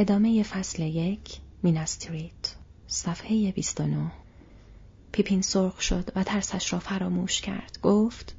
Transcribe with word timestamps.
ادامه 0.00 0.42
فصل 0.42 0.82
یک 0.82 1.40
مینستریت 1.62 2.56
صفحه 2.86 3.52
29 3.52 4.10
پیپین 5.12 5.42
سرخ 5.42 5.80
شد 5.80 6.12
و 6.16 6.22
ترسش 6.22 6.72
را 6.72 6.78
فراموش 6.78 7.40
کرد. 7.40 7.78
گفت 7.82 8.34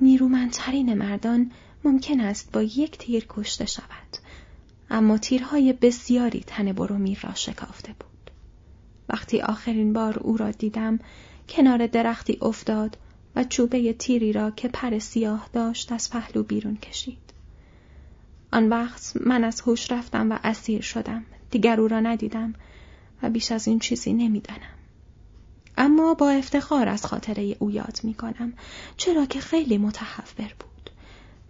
نیرومندترین 0.00 0.94
مردان 0.94 1.50
ممکن 1.84 2.20
است 2.20 2.52
با 2.52 2.62
یک 2.62 2.98
تیر 2.98 3.26
کشته 3.28 3.66
شود 3.66 4.16
اما 4.90 5.18
تیرهای 5.18 5.72
بسیاری 5.72 6.44
تن 6.46 6.72
برومیر 6.72 7.20
را 7.22 7.34
شکافته 7.34 7.92
بود. 7.92 8.30
وقتی 9.08 9.40
آخرین 9.40 9.92
بار 9.92 10.18
او 10.18 10.36
را 10.36 10.50
دیدم 10.50 10.98
کنار 11.48 11.86
درختی 11.86 12.38
افتاد 12.42 12.96
و 13.36 13.44
چوبه 13.44 13.92
تیری 13.92 14.32
را 14.32 14.50
که 14.50 14.68
پر 14.68 14.98
سیاه 14.98 15.48
داشت 15.52 15.92
از 15.92 16.10
پهلو 16.10 16.42
بیرون 16.42 16.76
کشید. 16.76 17.27
آن 18.52 18.68
وقت 18.68 19.12
من 19.20 19.44
از 19.44 19.60
هوش 19.60 19.92
رفتم 19.92 20.32
و 20.32 20.38
اسیر 20.44 20.82
شدم. 20.82 21.24
دیگر 21.50 21.80
او 21.80 21.88
را 21.88 22.00
ندیدم 22.00 22.54
و 23.22 23.30
بیش 23.30 23.52
از 23.52 23.68
این 23.68 23.78
چیزی 23.78 24.12
نمی‌دانم. 24.12 24.78
اما 25.78 26.14
با 26.14 26.30
افتخار 26.30 26.88
از 26.88 27.06
خاطره 27.06 27.56
او 27.58 27.70
یاد 27.70 28.00
می 28.02 28.14
کنم 28.14 28.52
چرا 28.96 29.26
که 29.26 29.40
خیلی 29.40 29.78
متحور 29.78 30.54
بود. 30.58 30.90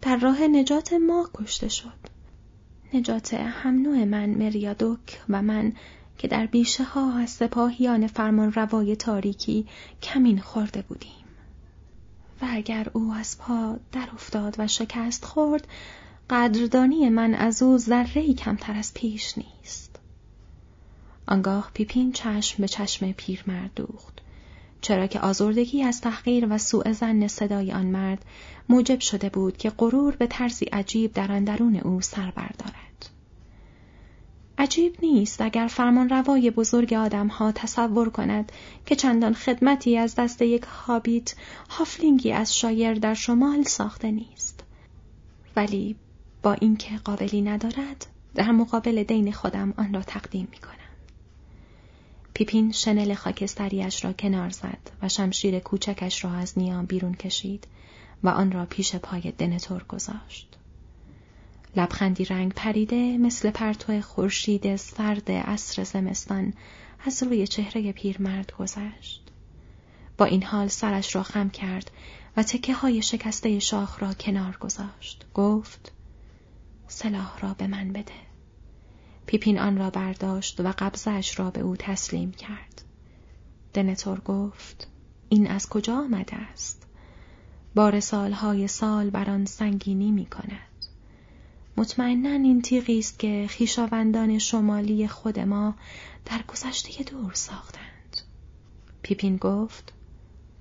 در 0.02 0.16
راه 0.16 0.42
نجات 0.42 0.92
ما 0.92 1.30
کشته 1.34 1.68
شد. 1.68 2.18
نجات 2.95 3.34
هم 3.34 3.82
نوع 3.82 4.04
من 4.04 4.30
مریادوک 4.30 5.20
و 5.28 5.42
من 5.42 5.73
که 6.18 6.28
در 6.28 6.46
بیشه 6.46 6.84
ها 6.84 7.18
از 7.18 7.30
سپاهیان 7.30 8.06
فرمان 8.06 8.52
روای 8.52 8.96
تاریکی 8.96 9.66
کمین 10.02 10.40
خورده 10.40 10.82
بودیم. 10.82 11.12
و 12.42 12.46
اگر 12.48 12.87
او 12.92 13.12
از 13.12 13.38
پا 13.38 13.76
در 13.92 14.09
افتاد 14.15 14.54
و 14.59 14.66
شکست 14.66 15.24
خورد 15.24 15.68
قدردانی 16.30 17.09
من 17.09 17.34
از 17.34 17.62
او 17.62 17.78
ذره 17.78 18.34
کمتر 18.34 18.73
از 18.73 18.95
پیش 18.95 19.38
نیست 19.38 19.96
آنگاه 21.27 21.70
پیپین 21.74 22.12
چشم 22.12 22.62
به 22.62 22.68
چشم 22.68 23.12
پیرمرد 23.12 23.71
دوخت 23.76 24.18
چرا 24.80 25.06
که 25.06 25.21
آزردگی 25.21 25.82
از 25.82 26.01
تحقیر 26.01 26.46
و 26.51 26.59
سوء 26.59 26.93
زن 26.93 27.26
صدای 27.26 27.73
آن 27.73 27.87
مرد 27.87 28.24
موجب 28.68 29.01
شده 29.01 29.29
بود 29.29 29.56
که 29.56 29.71
غرور 29.71 30.16
به 30.16 30.26
طرزی 30.26 30.65
عجیب 30.65 31.12
در 31.12 31.32
اندرون 31.32 31.76
او 31.76 32.01
سر 32.01 32.30
بردارد. 32.30 33.10
عجیب 34.59 34.96
نیست 35.02 35.40
اگر 35.40 35.66
فرمان 35.66 36.09
روای 36.09 36.51
بزرگ 36.51 36.93
آدمها 36.93 37.52
تصور 37.52 38.10
کند 38.10 38.52
که 38.87 38.96
چندان 38.96 39.34
خدمتی 39.34 39.96
از 39.96 40.15
دست 40.15 40.43
یک 40.43 40.62
هابیت 40.62 41.34
هافلینگی 41.71 42.32
از 42.32 42.56
شایر 42.56 42.95
در 42.95 43.15
شمال 43.15 43.62
ساخته 43.62 44.10
نیست. 44.10 44.65
ولی 45.56 45.96
با 46.49 46.54
اینکه 46.54 46.96
قابلی 46.96 47.43
ندارد 47.43 48.07
در 48.35 48.51
مقابل 48.51 49.02
دین 49.02 49.32
خودم 49.32 49.74
آن 49.77 49.95
را 49.95 50.02
تقدیم 50.02 50.49
می 50.51 50.59
کنم. 50.59 50.95
پیپین 52.35 52.73
شنل 52.73 53.15
خاکستریش 53.15 54.05
را 54.05 54.13
کنار 54.13 54.51
زد 54.51 54.90
و 55.02 55.09
شمشیر 55.09 55.59
کوچکش 55.59 56.24
را 56.24 56.30
از 56.32 56.59
نیام 56.59 56.87
بیرون 56.87 57.15
کشید 57.15 57.66
و 58.23 58.29
آن 58.29 58.52
را 58.52 58.66
پیش 58.66 58.96
پای 58.96 59.32
دنتور 59.38 59.85
گذاشت. 59.85 60.57
لبخندی 61.77 62.24
رنگ 62.24 62.52
پریده 62.52 63.18
مثل 63.18 63.51
پرتو 63.51 64.00
خورشید 64.00 64.77
سرد 64.77 65.31
عصر 65.31 65.84
زمستان 65.84 66.55
از 67.05 67.22
روی 67.22 67.47
چهره 67.47 67.93
پیرمرد 67.93 68.53
گذشت. 68.59 69.22
با 70.19 70.25
این 70.25 70.43
حال 70.43 70.69
سرش 70.69 71.15
را 71.15 71.22
خم 71.22 71.50
کرد 71.50 71.91
و 72.37 72.43
تکه 72.43 72.75
های 72.75 73.03
شکسته 73.03 73.59
شاخ 73.59 74.03
را 74.03 74.15
کنار 74.15 74.56
گذاشت. 74.60 75.27
گفت 75.34 75.93
سلاح 76.88 77.38
را 77.41 77.54
به 77.54 77.66
من 77.66 77.92
بده. 77.92 78.12
پیپین 79.26 79.58
آن 79.58 79.78
را 79.78 79.91
برداشت 79.91 80.60
و 80.60 80.75
قبضش 80.78 81.38
را 81.38 81.50
به 81.50 81.60
او 81.60 81.76
تسلیم 81.76 82.32
کرد. 82.32 82.82
دنتور 83.75 84.20
گفت 84.20 84.88
این 85.28 85.47
از 85.47 85.69
کجا 85.69 85.97
آمده 85.97 86.36
است؟ 86.36 86.87
بار 87.75 88.00
سالهای 88.00 88.69
سال 88.69 89.10
بر 89.10 89.31
آن 89.31 89.44
سنگینی 89.44 90.10
می 90.10 90.27
کند. 90.27 90.87
مطمئنا 91.77 92.31
این 92.31 92.62
تیغی 92.62 92.98
است 92.98 93.19
که 93.19 93.47
خیشاوندان 93.50 94.38
شمالی 94.38 95.09
خود 95.09 95.38
ما 95.38 95.75
در 96.25 96.43
گذشته 96.48 97.04
دور 97.04 97.32
ساختند. 97.34 98.16
پیپین 99.03 99.37
گفت 99.37 99.93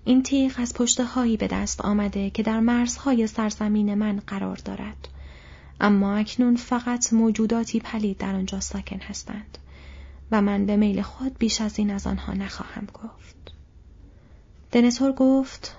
این 0.06 0.24
تیغ 0.24 0.54
از 0.58 0.74
پشته 0.74 1.06
هایی 1.06 1.38
به 1.38 1.48
دست 1.48 1.82
آمده 1.82 2.30
که 2.30 2.44
در 2.44 2.60
مرزهای 2.60 3.28
سرزمین 3.28 3.94
من 3.94 4.22
قرار 4.28 4.56
دارد. 4.56 5.08
اما 5.82 6.16
اکنون 6.16 6.56
فقط 6.56 7.14
موجوداتی 7.14 7.80
پلید 7.80 8.18
در 8.18 8.36
آنجا 8.36 8.60
ساکن 8.60 9.00
هستند 9.00 9.58
و 10.32 10.42
من 10.42 10.66
به 10.66 10.78
میل 10.78 11.02
خود 11.02 11.38
بیش 11.38 11.62
از 11.62 11.80
این 11.80 11.92
از 11.92 12.08
آنها 12.08 12.34
نخواهم 12.34 12.88
گفت. 12.94 13.36
دنتور 14.72 15.12
گفت 15.12 15.76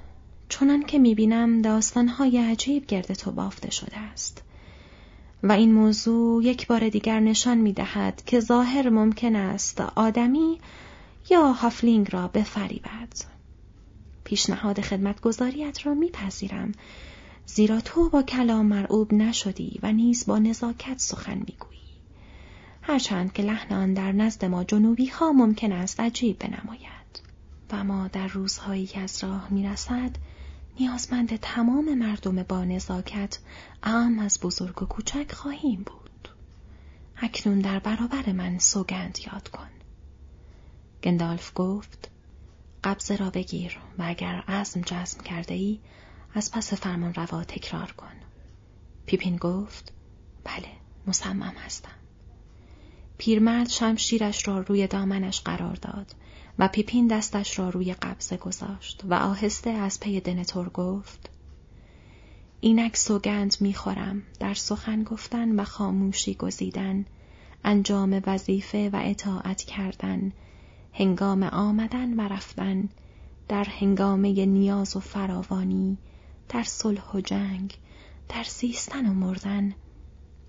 چونان 0.49 0.83
که 0.83 0.99
می‌بینم 0.99 1.63
داستانهای 1.63 2.39
عجیب 2.39 2.87
گرد 2.87 3.15
تو 3.15 3.31
بافته 3.31 3.71
شده 3.71 3.99
است 3.99 4.43
و 5.43 5.53
این 5.53 5.73
موضوع 5.73 6.45
یک 6.45 6.67
بار 6.67 6.89
دیگر 6.89 7.21
نشان 7.21 7.59
می‌دهد 7.59 8.23
که 8.27 8.41
ظاهر 8.41 8.89
ممکن 8.89 9.37
است 9.37 9.81
آدمی 9.81 10.61
یا 11.31 11.53
هافلینگ 11.53 12.09
را 12.11 12.29
بفریبد. 12.29 13.13
پیشنهاد 14.25 14.81
خدمتگذاریت 14.81 15.87
را 15.87 15.95
میپذیرم 15.95 16.73
زیرا 17.51 17.81
تو 17.81 18.09
با 18.09 18.23
کلام 18.23 18.67
مرعوب 18.67 19.15
نشدی 19.15 19.79
و 19.83 19.93
نیز 19.93 20.27
با 20.27 20.39
نزاکت 20.39 20.99
سخن 20.99 21.39
می‌گویی. 21.39 21.79
هرچند 22.83 23.33
که 23.33 23.43
لحن 23.43 23.75
آن 23.75 23.95
در 23.95 24.13
نزد 24.13 24.45
ما 24.45 24.65
جنوبی 24.65 25.07
ها 25.07 25.33
ممکن 25.33 25.73
است 25.73 26.01
عجیب 26.01 26.39
بنماید. 26.39 27.23
و 27.73 27.85
ما 27.85 28.09
در 28.09 28.27
روزهایی 28.27 28.87
که 28.87 29.01
از 29.01 29.25
راه 29.25 29.49
می‌رسد 29.51 30.17
نیازمند 30.81 31.37
تمام 31.37 31.95
مردم 31.95 32.43
با 32.43 32.65
نزاکت 32.65 33.39
اعم 33.83 34.19
از 34.19 34.41
بزرگ 34.43 34.83
و 34.83 34.87
کوچک 34.87 35.33
خواهیم 35.33 35.83
بود. 35.87 36.29
اکنون 37.17 37.59
در 37.59 37.79
برابر 37.79 38.33
من 38.33 38.59
سوگند 38.59 39.19
یاد 39.33 39.49
کن. 39.49 39.69
گندالف 41.03 41.53
گفت 41.55 42.11
قبضه 42.85 43.17
را 43.17 43.31
بگیر 43.31 43.79
و 43.99 44.03
اگر 44.07 44.35
عزم 44.49 44.81
جزم 44.81 45.21
کرده 45.21 45.55
ای 45.55 45.79
از 46.35 46.51
پس 46.51 46.75
فرمان 46.75 47.15
روا 47.15 47.45
تکرار 47.45 47.93
کن. 47.93 48.15
پیپین 49.07 49.37
گفت 49.37 49.93
بله 50.45 50.69
مصمم 51.07 51.55
هستم. 51.65 51.99
پیرمرد 53.19 53.69
شمشیرش 53.69 54.49
را 54.49 54.59
روی 54.59 54.87
دامنش 54.87 55.41
قرار 55.41 55.75
داد 55.75 56.15
و 56.59 56.69
پیپین 56.69 57.07
دستش 57.07 57.59
را 57.59 57.69
روی 57.69 57.95
قبضه 57.95 58.37
گذاشت 58.37 59.03
و 59.05 59.15
آهسته 59.15 59.71
از 59.71 60.01
پی 60.01 60.21
دنتور 60.21 60.69
گفت 60.69 61.31
اینک 62.61 62.97
سوگند 62.97 63.57
می‌خورم 63.61 64.23
در 64.41 64.55
سخن 64.55 65.03
گفتن 65.03 65.61
و 65.61 65.65
خاموشی 65.65 66.35
گزیدن 66.35 67.05
انجام 67.65 68.23
وظیفه 68.27 68.91
و 68.93 69.01
اطاعت 69.05 69.63
کردن 69.63 70.33
هنگام 70.93 71.43
آمدن 71.43 72.15
و 72.15 72.21
رفتن 72.21 72.89
در 73.49 73.65
هنگامه 73.65 74.47
نیاز 74.47 74.97
و 74.97 75.01
فراوانی 75.01 75.99
در 76.49 76.63
صلح 76.63 77.13
و 77.15 77.21
جنگ 77.21 77.79
در 78.29 78.45
زیستن 78.45 79.07
و 79.07 79.15
مردن. 79.15 79.75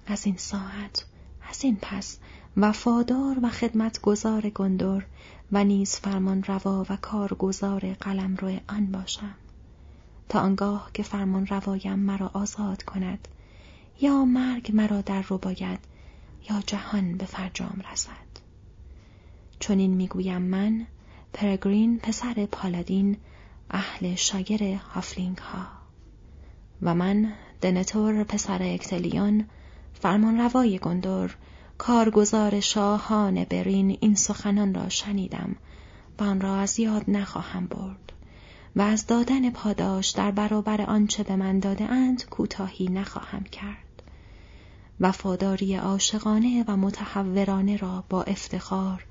از 0.08 0.26
این 0.26 0.38
ساعت 0.38 1.06
از 1.50 1.64
این 1.64 1.78
پس 1.82 2.20
وفادار 2.58 3.38
و 3.44 3.50
خدمتگزار 3.50 4.50
گندر 4.50 5.06
و 5.52 5.64
نیز 5.64 5.96
فرمان 5.96 6.44
روا 6.44 6.86
و 6.90 6.96
کارگزار 6.96 7.94
قلم 7.94 8.36
روی 8.36 8.60
آن 8.68 8.86
باشم. 8.86 9.36
تا 10.30 10.40
آنگاه 10.40 10.90
که 10.94 11.04
فرمان 11.04 11.48
روایم 11.48 12.00
مرا 12.00 12.32
آزاد 12.34 12.84
کند 12.84 13.28
یا 14.02 14.26
مرگ 14.26 14.72
مرا 14.74 15.02
در 15.02 15.22
رو 15.22 15.38
باید 15.38 15.80
یا 16.50 16.62
جهان 16.68 17.18
به 17.18 17.26
فرجام 17.26 17.82
رسد. 17.92 18.30
چنین 19.60 19.94
می‌گویم 19.94 20.42
من 20.42 20.88
پرگرین 21.34 22.00
پسر 22.00 22.46
پالادین 22.46 23.18
اهل 23.72 24.16
شاگر 24.16 24.74
هافلینگ 24.74 25.38
ها 25.38 25.79
و 26.82 26.96
من 26.96 27.34
دنتور 27.62 28.24
پسر 28.24 28.64
اکتلیون 28.64 29.46
فرمانروای 29.94 30.80
گندر 30.80 31.30
کارگزار 31.78 32.60
شاهان 32.60 33.44
برین 33.44 33.98
این 34.02 34.16
سخنان 34.16 34.74
را 34.74 34.90
شنیدم 34.90 35.56
و 36.20 36.24
آن 36.24 36.42
را 36.42 36.56
از 36.56 36.80
یاد 36.80 37.04
نخواهم 37.08 37.68
برد 37.68 38.14
و 38.76 38.82
از 38.82 39.08
دادن 39.08 39.50
پاداش 39.50 40.10
در 40.10 40.32
برابر 40.32 40.82
آنچه 40.82 41.24
به 41.24 41.36
من 41.36 41.60
داده 41.60 41.84
اند 41.84 42.30
کوتاهی 42.30 42.88
نخواهم 42.88 43.44
کرد. 43.44 44.04
وفاداری 45.00 45.76
عاشقانه 45.76 46.66
و 46.68 46.78
متحورانه 46.78 47.78
را 47.78 48.04
با 48.10 48.24
افتخار 48.24 49.06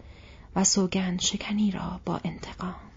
و 0.57 0.65
سوگند 0.65 1.21
شکنی 1.21 1.71
را 1.71 2.01
با 2.05 2.21
انتقام. 2.25 2.88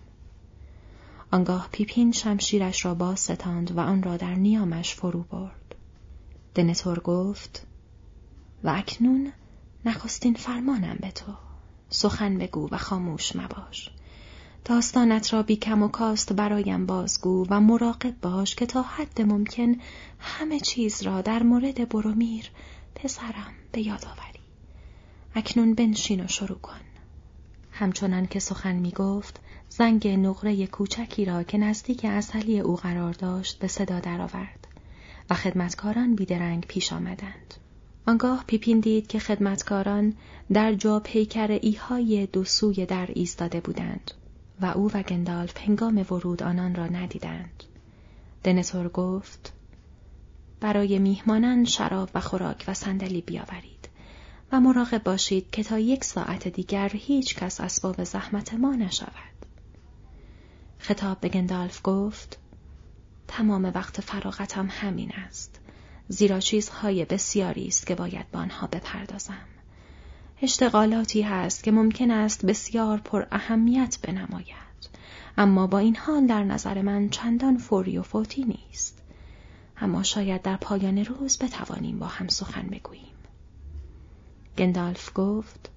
آنگاه 1.33 1.69
پیپین 1.71 2.11
شمشیرش 2.11 2.85
را 2.85 2.95
باز 2.95 3.19
ستاند 3.19 3.77
و 3.77 3.79
آن 3.79 4.03
را 4.03 4.17
در 4.17 4.35
نیامش 4.35 4.93
فرو 4.93 5.23
برد. 5.23 5.75
دنتور 6.55 6.99
گفت 6.99 7.67
و 8.63 8.69
اکنون 8.69 9.31
نخستین 9.85 10.33
فرمانم 10.33 10.97
به 11.01 11.11
تو. 11.11 11.33
سخن 11.89 12.37
بگو 12.37 12.67
و 12.71 12.77
خاموش 12.77 13.35
مباش. 13.35 13.89
داستانت 14.65 15.33
را 15.33 15.43
بی 15.43 15.55
کم 15.55 15.83
و 15.83 15.87
کاست 15.87 16.33
برایم 16.33 16.85
بازگو 16.85 17.45
و 17.49 17.59
مراقب 17.61 18.21
باش 18.21 18.55
که 18.55 18.65
تا 18.65 18.81
حد 18.81 19.21
ممکن 19.21 19.75
همه 20.19 20.59
چیز 20.59 21.01
را 21.03 21.21
در 21.21 21.43
مورد 21.43 21.89
برومیر 21.89 22.51
پسرم 22.95 23.53
به 23.71 23.81
یاد 23.81 24.05
آوری. 24.05 24.39
اکنون 25.35 25.73
بنشین 25.73 26.23
و 26.23 26.27
شروع 26.27 26.57
کن. 26.57 26.81
همچنان 27.71 28.25
که 28.27 28.39
سخن 28.39 28.75
می 28.75 28.91
گفت 28.91 29.39
زنگ 29.73 30.07
نقره 30.07 30.67
کوچکی 30.67 31.25
را 31.25 31.43
که 31.43 31.57
نزدیک 31.57 32.05
اصلی 32.05 32.59
او 32.59 32.75
قرار 32.75 33.13
داشت 33.13 33.59
به 33.59 33.67
صدا 33.67 33.99
درآورد 33.99 34.67
و 35.29 35.33
خدمتکاران 35.33 36.15
بیدرنگ 36.15 36.65
پیش 36.67 36.93
آمدند. 36.93 37.53
آنگاه 38.07 38.43
پیپین 38.47 38.79
دید 38.79 39.07
که 39.07 39.19
خدمتکاران 39.19 40.13
در 40.53 40.73
جا 40.73 40.99
پیکر 40.99 41.47
ایهای 41.61 42.25
دو 42.25 42.43
سوی 42.43 42.85
در 42.85 43.09
ایستاده 43.13 43.61
بودند 43.61 44.11
و 44.61 44.65
او 44.65 44.91
و 44.93 45.03
گندالف 45.03 45.57
هنگام 45.57 46.05
ورود 46.11 46.43
آنان 46.43 46.75
را 46.75 46.87
ندیدند. 46.87 47.63
دنتور 48.43 48.89
گفت 48.89 49.53
برای 50.59 50.99
میهمانان 50.99 51.65
شراب 51.65 52.09
و 52.15 52.19
خوراک 52.19 52.63
و 52.67 52.73
صندلی 52.73 53.21
بیاورید 53.21 53.89
و 54.51 54.59
مراقب 54.59 55.03
باشید 55.03 55.49
که 55.51 55.63
تا 55.63 55.79
یک 55.79 56.03
ساعت 56.03 56.47
دیگر 56.47 56.89
هیچ 56.93 57.35
کس 57.35 57.61
اسباب 57.61 58.03
زحمت 58.03 58.53
ما 58.53 58.75
نشود. 58.75 59.30
خطاب 60.81 61.19
به 61.19 61.29
گندالف 61.29 61.81
گفت 61.83 62.37
تمام 63.27 63.71
وقت 63.75 64.01
فراغتم 64.01 64.67
همین 64.71 65.11
است. 65.11 65.59
زیرا 66.07 66.39
چیزهای 66.39 67.05
بسیاری 67.05 67.67
است 67.67 67.87
که 67.87 67.95
باید 67.95 68.31
به 68.31 68.37
آنها 68.37 68.67
بپردازم. 68.67 69.45
اشتغالاتی 70.41 71.21
هست 71.21 71.63
که 71.63 71.71
ممکن 71.71 72.11
است 72.11 72.45
بسیار 72.45 72.97
پر 72.97 73.25
اهمیت 73.31 73.97
بنماید. 74.01 74.71
اما 75.37 75.67
با 75.67 75.79
این 75.79 75.95
حال 75.95 76.27
در 76.27 76.43
نظر 76.43 76.81
من 76.81 77.09
چندان 77.09 77.57
فوری 77.57 77.97
و 77.97 78.01
فوتی 78.01 78.43
نیست. 78.43 79.01
اما 79.77 80.03
شاید 80.03 80.41
در 80.41 80.57
پایان 80.57 80.97
روز 80.97 81.37
بتوانیم 81.37 81.99
با 81.99 82.07
هم 82.07 82.27
سخن 82.27 82.67
بگوییم. 82.67 83.15
گندالف 84.57 85.11
گفت 85.15 85.69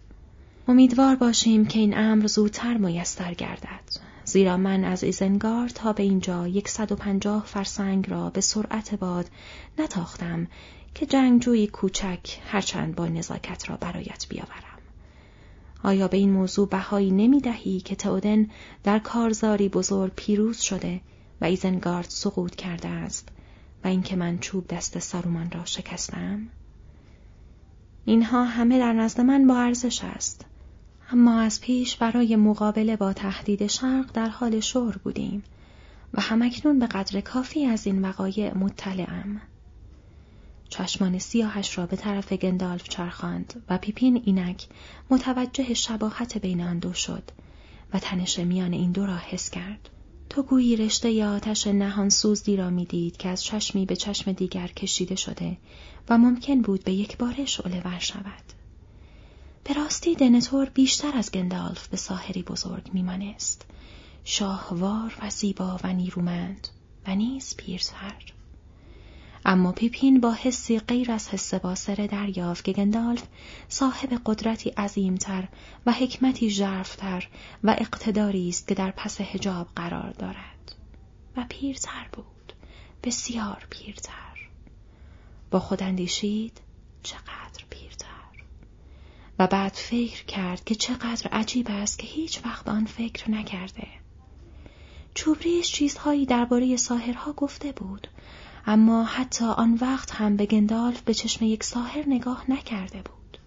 امیدوار 0.69 1.17
باشیم 1.17 1.67
که 1.67 1.79
این 1.79 1.99
امر 1.99 2.27
زودتر 2.27 2.77
میسر 2.77 3.35
گردد. 3.35 4.14
زیرا 4.25 4.57
من 4.57 4.85
از 4.85 5.05
ایزنگار 5.05 5.69
تا 5.69 5.93
به 5.93 6.03
اینجا 6.03 6.49
یکصد 6.49 6.93
و 6.93 6.97
پنجاه 6.97 7.45
فرسنگ 7.47 8.11
را 8.11 8.31
به 8.31 8.41
سرعت 8.41 8.95
باد 8.95 9.31
نتاختم 9.79 10.47
که 10.95 11.07
جنگجوی 11.07 11.67
کوچک 11.67 12.39
هرچند 12.47 12.95
با 12.95 13.07
نزاکت 13.07 13.71
را 13.71 13.77
برایت 13.77 14.27
بیاورم. 14.29 14.79
آیا 15.83 16.09
به 16.09 16.17
این 16.17 16.31
موضوع 16.31 16.69
بهایی 16.69 17.11
نمی 17.11 17.41
دهی 17.41 17.81
که 17.81 17.97
تودن 17.97 18.47
در 18.85 18.99
کارزاری 18.99 19.69
بزرگ 19.69 20.13
پیروز 20.17 20.61
شده 20.61 21.01
و 21.41 21.45
ایزنگارد 21.45 22.07
سقوط 22.09 22.55
کرده 22.55 22.89
است 22.89 23.29
و 23.85 23.89
اینکه 23.89 24.17
من 24.17 24.39
چوب 24.39 24.67
دست 24.69 24.99
سارومان 24.99 25.51
را 25.51 25.65
شکستم؟ 25.65 26.49
اینها 28.05 28.45
همه 28.45 28.79
در 28.79 28.93
نزد 28.93 29.21
من 29.21 29.47
با 29.47 29.57
ارزش 29.57 30.05
است. 30.05 30.45
اما 31.11 31.41
از 31.41 31.61
پیش 31.61 31.97
برای 31.97 32.37
مقابله 32.37 32.97
با 32.97 33.13
تهدید 33.13 33.67
شرق 33.67 34.13
در 34.13 34.29
حال 34.29 34.61
شور 34.61 34.97
بودیم 34.97 35.43
و 36.15 36.21
همکنون 36.21 36.79
به 36.79 36.87
قدر 36.87 37.21
کافی 37.21 37.67
از 37.67 37.87
این 37.87 38.03
وقایع 38.03 38.59
مطلعم. 38.59 39.41
چشمان 40.69 41.19
سیاهش 41.19 41.79
را 41.79 41.87
به 41.87 41.97
طرف 41.97 42.33
گندالف 42.33 42.89
چرخاند 42.89 43.63
و 43.69 43.79
پیپین 43.79 44.23
اینک 44.25 44.67
متوجه 45.11 45.75
شباهت 45.75 46.39
بین 46.39 46.61
آن 46.61 46.79
دو 46.79 46.93
شد 46.93 47.23
و 47.93 47.99
تنش 47.99 48.39
میان 48.39 48.73
این 48.73 48.93
دو 48.93 49.07
را 49.07 49.17
حس 49.17 49.51
کرد. 49.51 49.91
تو 50.31 50.43
گویی 50.43 50.77
رشته 50.77 51.11
ی 51.11 51.23
آتش 51.23 51.67
نهان 51.67 52.09
سوزدی 52.09 52.57
را 52.57 52.71
می‌دید 52.71 53.17
که 53.17 53.29
از 53.29 53.45
چشمی 53.45 53.87
به 53.87 53.97
چشم 53.97 54.33
دیگر 54.33 54.67
کشیده 54.67 55.17
شده 55.17 55.57
و 56.09 56.19
ممکن 56.19 56.63
بود 56.63 56.85
به 56.85 56.93
یک 56.93 57.19
بار 57.19 57.45
شعله 57.45 57.83
ور 57.85 57.99
شود. 57.99 58.64
به 59.65 59.73
راستی 59.75 60.15
دنتور 60.15 60.69
بیشتر 60.69 61.17
از 61.17 61.33
گندالف 61.33 61.89
به 61.89 61.97
ساحری 61.97 62.43
بزرگ 62.43 62.91
میمانست. 62.93 63.67
شاهوار 64.25 65.17
و 65.23 65.31
زیبا 65.31 65.81
و 65.85 65.93
نیرومند 65.93 66.69
و 67.07 67.15
نیز 67.15 67.57
پیرتر. 67.57 68.15
اما 69.45 69.73
پیپین 69.73 70.21
با 70.21 70.33
حسی 70.33 70.79
غیر 70.79 71.13
از 71.13 71.29
حس 71.29 71.55
باسره 71.55 72.07
دریافت 72.07 72.65
که 72.65 72.73
گندالف 72.73 73.23
صاحب 73.69 74.21
قدرتی 74.27 74.71
عظیمتر 74.71 75.49
و 75.87 75.93
حکمتی 75.93 76.51
ژرفتر 76.51 77.29
و 77.65 77.77
اقتداری 77.79 78.49
است 78.49 78.69
که 78.69 78.75
در 78.75 78.91
پس 78.91 79.21
حجاب 79.21 79.69
قرار 79.77 80.11
دارد. 80.11 80.75
و 81.37 81.45
پیرتر 81.49 82.09
بود. 82.13 82.53
بسیار 83.03 83.67
پیرتر. 83.71 84.49
با 85.51 85.61
خود 85.61 85.83
اندیشید 85.83 86.61
چقدر 87.03 87.65
پیرتر. 87.71 87.84
و 89.39 89.47
بعد 89.47 89.73
فکر 89.73 90.25
کرد 90.25 90.65
که 90.65 90.75
چقدر 90.75 91.29
عجیب 91.33 91.67
است 91.71 91.99
که 91.99 92.07
هیچ 92.07 92.41
وقت 92.45 92.69
آن 92.69 92.85
فکر 92.85 93.31
نکرده. 93.31 93.87
چوبریش 95.15 95.73
چیزهایی 95.73 96.27
درباره 96.27 96.77
ساهرها 96.77 97.33
گفته 97.33 97.73
بود 97.73 98.09
اما 98.67 99.05
حتی 99.05 99.45
آن 99.45 99.79
وقت 99.81 100.11
هم 100.11 100.37
به 100.37 100.47
گندالف 100.47 101.01
به 101.01 101.15
چشم 101.15 101.45
یک 101.45 101.65
ساهر 101.65 102.05
نگاه 102.07 102.51
نکرده 102.51 103.03
بود. 103.03 103.39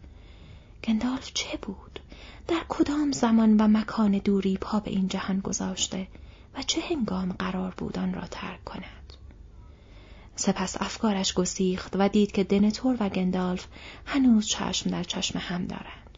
گندالف 0.83 1.31
چه 1.33 1.57
بود؟ 1.61 1.99
در 2.47 2.61
کدام 2.69 3.11
زمان 3.11 3.57
و 3.57 3.67
مکان 3.67 4.11
دوری 4.11 4.57
پا 4.57 4.79
به 4.79 4.91
این 4.91 5.07
جهان 5.07 5.39
گذاشته 5.39 6.07
و 6.55 6.61
چه 6.61 6.81
هنگام 6.81 7.31
قرار 7.31 7.73
بود 7.77 7.99
آن 7.99 8.13
را 8.13 8.27
ترک 8.31 8.63
کند؟ 8.63 8.96
سپس 10.39 10.81
افکارش 10.81 11.33
گسیخت 11.33 11.95
و 11.99 12.09
دید 12.09 12.31
که 12.31 12.43
دنتور 12.43 12.97
و 12.99 13.09
گندالف 13.09 13.67
هنوز 14.05 14.47
چشم 14.47 14.89
در 14.89 15.03
چشم 15.03 15.39
هم 15.39 15.65
دارند. 15.65 16.17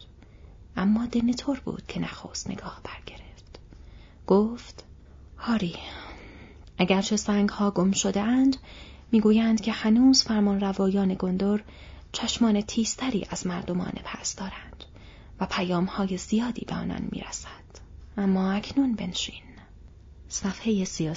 اما 0.76 1.06
دنتور 1.06 1.60
بود 1.64 1.86
که 1.86 2.00
نخست 2.00 2.50
نگاه 2.50 2.80
برگرفت. 2.84 3.58
گفت 4.26 4.84
هاری 5.38 5.74
اگرچه 6.78 7.16
سنگ 7.16 7.48
ها 7.48 7.70
گم 7.70 7.92
شده 7.92 8.20
اند 8.20 8.56
می‌گویند 9.12 9.60
که 9.60 9.72
هنوز 9.72 10.22
فرمان 10.22 10.60
روایان 10.60 11.16
گندر 11.18 11.60
چشمان 12.12 12.60
تیزتری 12.60 13.26
از 13.30 13.46
مردمان 13.46 13.92
پس 14.04 14.36
دارند 14.36 14.84
و 15.40 15.46
پیام 15.46 15.84
های 15.84 16.16
زیادی 16.16 16.64
به 16.64 16.74
آنان 16.74 17.08
می‌رسد. 17.12 17.48
اما 18.16 18.52
اکنون 18.52 18.92
بنشین. 18.94 19.42
صفحه 20.28 20.84
سی 20.84 21.08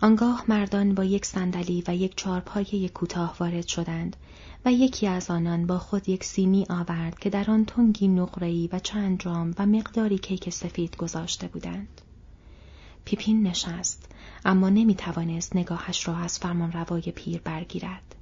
آنگاه 0.00 0.44
مردان 0.48 0.94
با 0.94 1.04
یک 1.04 1.26
صندلی 1.26 1.84
و 1.86 1.94
یک 1.94 2.16
چارپایه 2.16 2.88
کوتاه 2.88 3.36
وارد 3.40 3.66
شدند 3.66 4.16
و 4.64 4.72
یکی 4.72 5.06
از 5.06 5.30
آنان 5.30 5.66
با 5.66 5.78
خود 5.78 6.08
یک 6.08 6.24
سینی 6.24 6.66
آورد 6.70 7.18
که 7.18 7.30
در 7.30 7.50
آن 7.50 7.64
تنگی 7.64 8.08
نقره‌ای 8.08 8.68
و 8.72 8.78
چند 8.78 9.20
جام 9.20 9.54
و 9.58 9.66
مقداری 9.66 10.18
کیک 10.18 10.50
سفید 10.50 10.96
گذاشته 10.96 11.48
بودند. 11.48 12.00
پیپین 13.04 13.46
نشست 13.46 14.08
اما 14.44 14.68
نمی 14.68 14.94
توانست 14.94 15.56
نگاهش 15.56 16.08
را 16.08 16.16
از 16.16 16.38
فرمان 16.38 16.72
روای 16.72 17.02
پیر 17.02 17.40
برگیرد. 17.40 18.14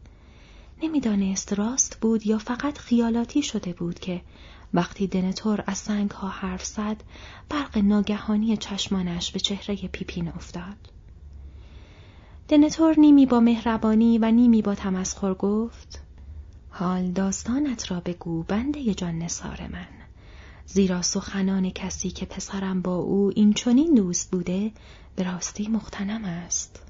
نمی‌دانست 0.83 1.53
راست 1.53 1.99
بود 2.01 2.27
یا 2.27 2.39
فقط 2.39 2.79
خیالاتی 2.79 3.43
شده 3.43 3.73
بود 3.73 3.99
که 3.99 4.21
وقتی 4.75 5.07
دنتور 5.07 5.65
از 5.67 5.79
سنگ 5.79 6.11
ها 6.11 6.29
حرف 6.29 6.65
زد 6.65 7.03
برق 7.49 7.79
ناگهانی 7.79 8.57
چشمانش 8.57 9.33
به 9.33 9.41
چهره 9.41 9.77
پیپین 9.77 10.29
افتاد. 10.29 10.77
دنتور 12.53 12.95
نیمی 12.99 13.27
با 13.27 13.41
مهربانی 13.41 14.19
و 14.19 14.31
نیمی 14.31 14.63
با 14.63 14.75
تمسخر 14.75 15.35
گفت 15.35 16.03
حال 16.71 17.11
داستانت 17.11 17.91
را 17.91 18.01
بگو 18.01 18.43
بنده 18.43 18.95
جان 18.95 19.19
نصار 19.19 19.69
من. 19.73 19.87
زیرا 20.67 21.03
سخنان 21.03 21.71
کسی 21.71 22.11
که 22.11 22.27
پسرم 22.27 22.83
با 22.83 22.97
او 22.97 23.33
این 23.37 23.53
چنین 23.53 23.95
دوست 23.95 24.31
بوده 24.31 24.73
به 25.17 25.23
راستی 25.23 25.69
مختنم 25.69 26.25
است. 26.25 26.83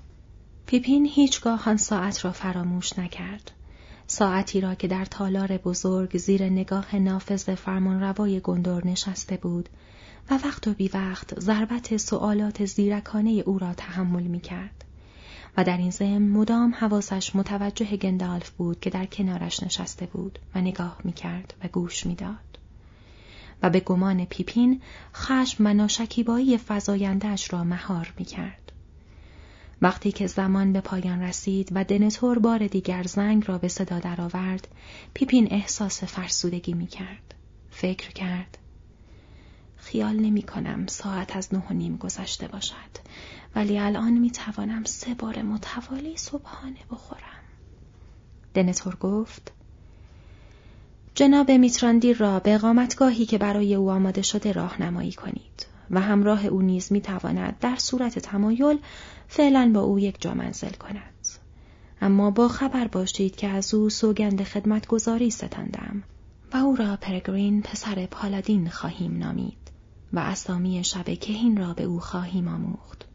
پیپین 0.67 1.07
هیچگاه 1.07 1.69
آن 1.69 1.77
ساعت 1.77 2.25
را 2.25 2.33
فراموش 2.33 2.99
نکرد. 2.99 3.51
ساعتی 4.07 4.61
را 4.61 4.75
که 4.75 4.89
در 4.89 5.05
تالار 5.05 5.57
بزرگ 5.57 6.19
زیر 6.19 6.45
نگاه 6.45 6.97
نافذ 6.97 7.55
فرمانروای 7.55 8.41
گندور 8.41 8.87
نشسته 8.87 9.37
بود 9.37 9.69
و 10.31 10.35
وقت 10.35 10.69
و 10.69 10.75
بی 10.75 10.89
وقت 10.89 11.41
ضربت 11.41 11.97
سوالات 11.97 12.65
زیرکانه 12.65 13.31
او 13.31 13.59
را 13.59 13.75
تحمل 13.75 14.23
می 14.23 14.41
کرد. 14.41 14.85
و 15.57 15.65
در 15.65 15.77
این 15.77 15.91
ضمن 15.91 16.29
مدام 16.29 16.75
حواسش 16.75 17.37
متوجه 17.37 17.97
گندالف 17.97 18.51
بود 18.51 18.81
که 18.81 18.91
در 18.91 19.07
کنارش 19.07 19.63
نشسته 19.63 20.07
بود 20.07 20.39
و 20.55 20.61
نگاه 20.61 20.99
می‌کرد 21.05 21.55
و 21.65 21.69
گوش 21.69 22.07
می‌داد. 22.07 22.59
و 23.63 23.71
به 23.71 23.81
گمان 23.81 24.25
پیپین 24.25 24.81
خشم 25.15 25.67
و 25.67 25.75
ناشکیبایی 25.75 26.59
فضایندهش 26.59 27.53
را 27.53 27.65
مهار 27.65 28.13
می‌کرد. 28.19 28.73
وقتی 29.83 30.13
که 30.13 30.27
زمان 30.27 30.73
به 30.73 30.81
پایان 30.81 31.23
رسید 31.23 31.69
و 31.73 31.85
دنتور 31.85 32.39
بار 32.39 32.67
دیگر 32.67 33.03
زنگ 33.03 33.45
را 33.47 33.59
به 33.59 33.69
صدا 33.69 33.99
درآورد، 33.99 34.69
پیپین 35.15 35.49
احساس 35.51 36.05
فرسودگی 36.05 36.73
می 36.73 36.87
کرد. 36.87 37.35
فکر 37.71 38.13
کرد. 38.13 38.59
خیال 39.77 40.17
نمی 40.17 40.43
کنم 40.43 40.87
ساعت 40.87 41.37
از 41.37 41.55
نه 41.55 41.63
و 41.71 41.73
نیم 41.73 41.97
گذشته 41.97 42.49
باشد 42.49 42.93
ولی 43.57 43.79
الان 43.79 44.13
می 44.13 44.31
توانم 44.31 44.85
سه 44.85 45.15
بار 45.15 45.43
متوالی 45.43 46.17
صبحانه 46.17 46.79
بخورم. 46.91 47.43
دنتور 48.55 48.97
گفت 48.97 49.53
جناب 51.15 51.51
میتراندیر 51.51 52.17
را 52.17 52.39
به 52.39 52.55
اقامتگاهی 52.55 53.27
که 53.27 53.39
برای 53.39 53.75
او 53.75 53.91
آماده 53.91 54.23
شده 54.23 54.53
راهنمایی 54.53 55.13
کنید 55.13 55.67
و 55.91 56.01
همراه 56.01 56.47
او 56.47 56.63
نیز 56.63 56.93
می‌تواند 56.93 57.57
در 57.61 57.77
صورت 57.77 58.19
تمایل 58.19 58.79
فعلا 59.29 59.71
با 59.75 59.81
او 59.81 59.99
یک 59.99 60.21
جا 60.21 60.35
منزل 60.35 60.71
کند. 60.73 61.13
اما 62.01 62.31
با 62.31 62.49
خبر 62.49 62.89
باشید 62.89 63.37
که 63.37 63.49
از 63.49 63.75
او 63.75 63.91
سوگند 63.91 64.43
خدمتگذاری 64.43 65.31
ستندم 65.31 66.03
و 66.53 66.57
او 66.57 66.77
را 66.77 66.97
پرگرین 66.97 67.63
پسر 67.63 68.07
پالادین 68.07 68.69
خواهیم 68.69 69.19
نامید 69.19 69.71
و 70.13 70.19
اسامی 70.19 70.85
شب 70.85 71.05
کهین 71.05 71.57
را 71.57 71.75
به 71.75 71.85
او 71.85 72.01
خواهیم 72.01 72.49
آموخت. 72.49 73.12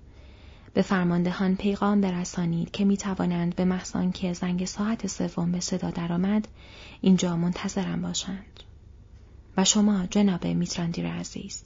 به 0.77 0.83
فرماندهان 0.83 1.55
پیغام 1.55 2.01
برسانید 2.01 2.71
که 2.71 2.85
می 2.85 2.97
توانند 2.97 3.55
به 3.55 3.65
محض 3.65 3.93
که 4.13 4.33
زنگ 4.33 4.65
ساعت 4.65 5.07
سوم 5.07 5.51
به 5.51 5.59
صدا 5.59 5.89
درآمد 5.89 6.47
اینجا 7.01 7.35
منتظرم 7.35 8.01
باشند. 8.01 8.59
و 9.57 9.63
شما 9.63 10.05
جناب 10.05 10.47
میتراندیر 10.47 11.07
عزیز 11.07 11.63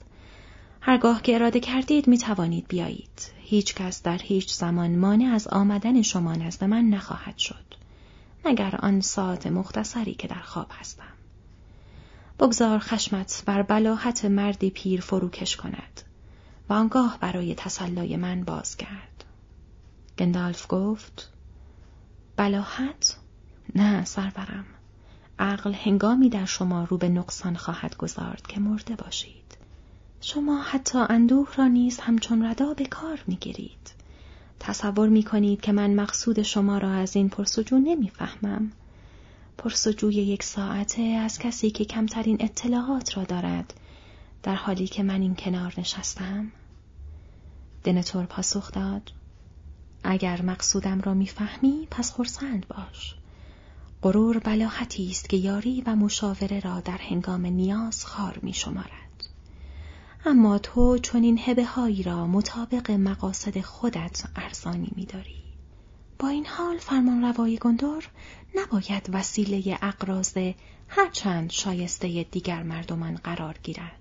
هرگاه 0.80 1.22
که 1.22 1.34
اراده 1.34 1.60
کردید 1.60 2.08
می 2.08 2.18
توانید 2.18 2.68
بیایید. 2.68 3.32
هیچ 3.40 3.74
کس 3.74 4.02
در 4.02 4.18
هیچ 4.22 4.52
زمان 4.52 4.96
مانع 4.96 5.34
از 5.34 5.48
آمدن 5.48 6.02
شما 6.02 6.34
نزد 6.34 6.64
من 6.64 6.84
نخواهد 6.84 7.38
شد. 7.38 7.74
مگر 8.44 8.76
آن 8.82 9.00
ساعت 9.00 9.46
مختصری 9.46 10.14
که 10.14 10.28
در 10.28 10.42
خواب 10.42 10.70
هستم. 10.80 11.12
بگذار 12.40 12.78
خشمت 12.78 13.42
بر 13.46 13.62
بلاحت 13.62 14.24
مردی 14.24 14.70
پیر 14.70 15.00
فروکش 15.00 15.56
کند 15.56 16.02
و 16.68 16.72
آنگاه 16.72 17.18
برای 17.20 17.54
تسلای 17.54 18.16
من 18.16 18.44
بازگرد. 18.44 19.24
گندالف 20.18 20.66
گفت 20.68 21.32
بلاحت؟ 22.36 23.18
نه 23.74 24.04
سرورم. 24.04 24.64
عقل 25.38 25.72
هنگامی 25.72 26.28
در 26.28 26.44
شما 26.44 26.84
رو 26.84 26.98
به 26.98 27.08
نقصان 27.08 27.56
خواهد 27.56 27.96
گذارد 27.96 28.46
که 28.46 28.60
مرده 28.60 28.96
باشید. 28.96 29.56
شما 30.20 30.62
حتی 30.62 30.98
اندوه 30.98 31.48
را 31.56 31.68
نیز 31.68 32.00
همچون 32.00 32.44
ردا 32.44 32.74
به 32.74 32.84
کار 32.84 33.24
می‌گیرید. 33.26 33.92
تصور 34.60 35.08
می 35.08 35.22
کنید 35.22 35.60
که 35.60 35.72
من 35.72 35.94
مقصود 35.94 36.42
شما 36.42 36.78
را 36.78 36.90
از 36.90 37.16
این 37.16 37.28
پرسجو 37.28 37.78
نمی‌فهمم. 37.78 38.72
پرسجوی 39.58 40.14
یک 40.14 40.42
ساعته 40.42 41.02
از 41.02 41.38
کسی 41.38 41.70
که 41.70 41.84
کمترین 41.84 42.36
اطلاعات 42.40 43.16
را 43.16 43.24
دارد 43.24 43.74
در 44.42 44.54
حالی 44.54 44.86
که 44.86 45.02
من 45.02 45.20
این 45.20 45.34
کنار 45.34 45.74
نشستم؟ 45.78 46.52
دنتور 47.84 48.26
پاسخ 48.26 48.72
داد 48.72 49.12
اگر 50.04 50.42
مقصودم 50.42 51.00
را 51.00 51.14
می‌فهمی 51.14 51.88
پس 51.90 52.12
خرسند 52.12 52.66
باش 52.68 53.14
غرور 54.02 54.38
بلاحتی 54.38 55.10
است 55.10 55.28
که 55.28 55.36
یاری 55.36 55.82
و 55.86 55.96
مشاوره 55.96 56.60
را 56.60 56.80
در 56.80 56.98
هنگام 56.98 57.46
نیاز 57.46 58.04
خار 58.04 58.38
می 58.42 58.52
شمارد. 58.52 59.28
اما 60.26 60.58
تو 60.58 60.98
چون 60.98 61.22
این 61.22 61.40
هبه 61.44 61.64
هایی 61.64 62.02
را 62.02 62.26
مطابق 62.26 62.90
مقاصد 62.90 63.60
خودت 63.60 64.24
ارزانی 64.36 64.92
می 64.96 65.06
داری. 65.06 65.42
با 66.18 66.28
این 66.28 66.46
حال 66.46 66.78
فرمان 66.78 67.22
روای 67.22 67.58
گندور 67.58 68.08
نباید 68.54 69.08
وسیله 69.12 69.78
اقراز 69.82 70.34
هرچند 70.88 71.50
شایسته 71.50 72.22
دیگر 72.30 72.62
مردمان 72.62 73.14
قرار 73.14 73.58
گیرد. 73.62 74.00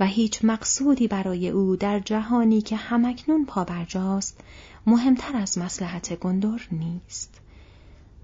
و 0.00 0.06
هیچ 0.06 0.44
مقصودی 0.44 1.08
برای 1.08 1.48
او 1.48 1.76
در 1.76 2.00
جهانی 2.00 2.62
که 2.62 2.76
همکنون 2.76 3.46
پابرجاست 3.46 4.40
مهمتر 4.86 5.36
از 5.36 5.58
مسلحت 5.58 6.14
گندور 6.14 6.68
نیست. 6.72 7.40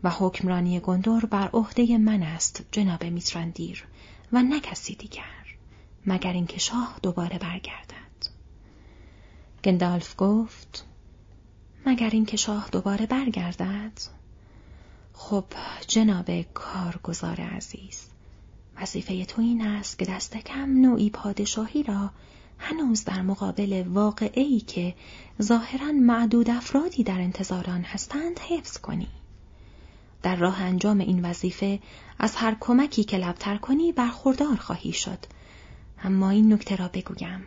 و 0.05 0.11
حکمرانی 0.11 0.81
گندور 0.81 1.25
بر 1.25 1.49
عهده 1.49 1.99
من 1.99 2.23
است 2.23 2.65
جناب 2.73 3.05
میتراندیر 3.05 3.85
و 4.33 4.43
نه 4.43 4.61
کسی 4.61 4.95
دیگر 4.95 5.57
مگر 6.07 6.33
اینکه 6.33 6.59
شاه 6.59 6.99
دوباره 7.03 7.39
برگردد 7.39 7.95
گندالف 9.65 10.15
گفت 10.19 10.87
مگر 11.87 12.11
اینکه 12.11 12.37
شاه 12.37 12.69
دوباره 12.73 13.07
برگردد 13.07 14.01
خب 15.13 15.45
جناب 15.87 16.43
کارگزار 16.43 17.41
عزیز 17.41 18.07
وظیفه 18.81 19.25
تو 19.25 19.43
این 19.43 19.67
است 19.67 19.99
که 19.99 20.05
دست 20.05 20.37
کم 20.37 20.81
نوعی 20.81 21.11
پادشاهی 21.11 21.83
را 21.83 22.11
هنوز 22.59 23.05
در 23.05 23.23
مقابل 23.23 23.85
واقعی 23.89 24.61
که 24.61 24.95
ظاهرا 25.43 25.93
معدود 25.93 26.51
افرادی 26.51 27.05
در 27.05 27.21
انتظار 27.21 27.71
آن 27.71 27.83
هستند 27.83 28.39
حفظ 28.39 28.79
کنی. 28.79 29.09
در 30.23 30.37
راه 30.37 30.63
انجام 30.63 30.99
این 30.99 31.25
وظیفه 31.25 31.81
از 32.19 32.37
هر 32.37 32.57
کمکی 32.61 33.05
که 33.05 33.17
لبتر 33.17 33.57
کنی 33.57 33.93
برخوردار 33.93 34.57
خواهی 34.57 34.93
شد. 34.93 35.19
اما 36.05 36.31
این 36.31 36.53
نکته 36.53 36.77
را 36.77 36.89
بگویم. 36.89 37.43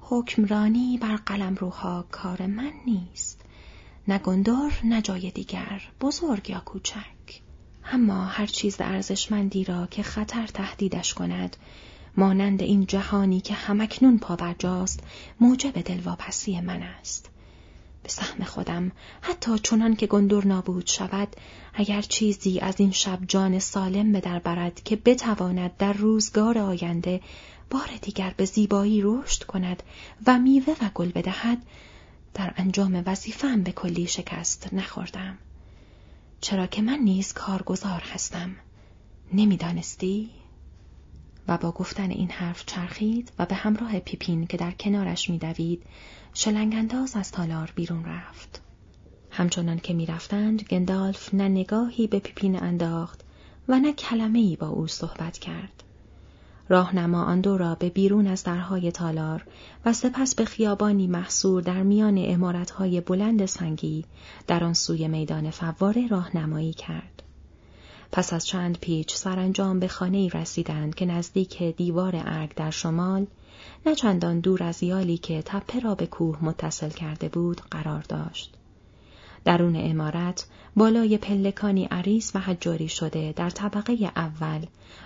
حکمرانی 0.00 0.98
بر 0.98 1.16
قلم 1.16 1.54
روها 1.54 2.04
کار 2.10 2.46
من 2.46 2.72
نیست. 2.86 3.40
نه 4.08 4.18
گندار 4.18 4.72
نه 4.84 5.02
جای 5.02 5.30
دیگر. 5.30 5.82
بزرگ 6.00 6.50
یا 6.50 6.60
کوچک. 6.60 7.15
اما 7.92 8.24
هر 8.24 8.46
چیز 8.46 8.76
ارزشمندی 8.80 9.64
را 9.64 9.86
که 9.86 10.02
خطر 10.02 10.46
تهدیدش 10.46 11.14
کند 11.14 11.56
مانند 12.16 12.62
این 12.62 12.86
جهانی 12.86 13.40
که 13.40 13.54
همکنون 13.54 14.18
پابرجاست 14.18 15.00
موجب 15.40 15.80
دلواپسی 15.80 16.60
من 16.60 16.82
است. 16.82 17.30
به 18.02 18.08
سهم 18.08 18.44
خودم 18.44 18.92
حتی 19.20 19.58
چنان 19.58 19.96
که 19.96 20.06
گندور 20.06 20.46
نابود 20.46 20.86
شود 20.86 21.28
اگر 21.74 22.02
چیزی 22.02 22.60
از 22.60 22.80
این 22.80 22.92
شب 22.92 23.18
جان 23.28 23.58
سالم 23.58 24.12
به 24.12 24.20
در 24.20 24.38
برد 24.38 24.82
که 24.84 24.96
بتواند 24.96 25.76
در 25.76 25.92
روزگار 25.92 26.58
آینده 26.58 27.20
بار 27.70 27.88
دیگر 28.02 28.34
به 28.36 28.44
زیبایی 28.44 29.02
رشد 29.04 29.42
کند 29.42 29.82
و 30.26 30.38
میوه 30.38 30.74
و 30.82 30.90
گل 30.94 31.08
بدهد 31.08 31.58
در 32.34 32.54
انجام 32.56 33.02
وظیفه‌ام 33.06 33.62
به 33.62 33.72
کلی 33.72 34.06
شکست 34.06 34.74
نخوردم. 34.74 35.38
چرا 36.46 36.66
که 36.66 36.82
من 36.82 36.98
نیز 36.98 37.32
کارگزار 37.32 38.02
هستم 38.12 38.56
نمی‌دانستی 39.32 40.30
و 41.48 41.58
با 41.58 41.72
گفتن 41.72 42.10
این 42.10 42.30
حرف 42.30 42.64
چرخید 42.66 43.32
و 43.38 43.46
به 43.46 43.54
همراه 43.54 43.98
پیپین 43.98 44.46
که 44.46 44.56
در 44.56 44.70
کنارش 44.70 45.30
میدوید 45.30 45.82
شلنگانداز 46.34 47.16
از 47.16 47.32
تالار 47.32 47.72
بیرون 47.74 48.04
رفت. 48.04 48.62
همچنان 49.30 49.78
که 49.78 49.94
می‌رفتند 49.94 50.62
گندالف 50.62 51.34
نه 51.34 51.48
نگاهی 51.48 52.06
به 52.06 52.18
پیپین 52.18 52.62
انداخت 52.62 53.24
و 53.68 53.78
نه 53.78 53.92
کلمه 53.92 54.38
ای 54.38 54.56
با 54.56 54.68
او 54.68 54.86
صحبت 54.86 55.38
کرد. 55.38 55.82
راهنما 56.68 57.24
آن 57.24 57.40
دو 57.40 57.56
را 57.56 57.74
به 57.74 57.88
بیرون 57.88 58.26
از 58.26 58.44
درهای 58.44 58.92
تالار 58.92 59.46
و 59.84 59.92
سپس 59.92 60.34
به 60.34 60.44
خیابانی 60.44 61.06
محصور 61.06 61.62
در 61.62 61.82
میان 61.82 62.14
امارتهای 62.18 63.00
بلند 63.00 63.46
سنگی 63.46 64.04
در 64.46 64.64
آن 64.64 64.74
سوی 64.74 65.08
میدان 65.08 65.50
فواره 65.50 66.08
راهنمایی 66.08 66.72
کرد. 66.72 67.22
پس 68.12 68.32
از 68.32 68.46
چند 68.46 68.78
پیچ 68.78 69.14
سرانجام 69.14 69.80
به 69.80 69.88
خانه 69.88 70.28
رسیدند 70.28 70.94
که 70.94 71.06
نزدیک 71.06 71.62
دیوار 71.62 72.22
ارگ 72.24 72.54
در 72.54 72.70
شمال 72.70 73.26
نه 73.86 73.94
چندان 73.94 74.40
دور 74.40 74.62
از 74.62 74.82
یالی 74.82 75.18
که 75.18 75.42
تپه 75.42 75.80
را 75.80 75.94
به 75.94 76.06
کوه 76.06 76.44
متصل 76.44 76.90
کرده 76.90 77.28
بود 77.28 77.60
قرار 77.70 78.02
داشت. 78.08 78.56
درون 79.46 79.76
امارت 79.76 80.46
بالای 80.76 81.18
پلکانی 81.18 81.84
عریس 81.84 82.36
و 82.36 82.38
حجاری 82.38 82.88
شده 82.88 83.32
در 83.36 83.50
طبقه 83.50 84.12
اول 84.16 84.60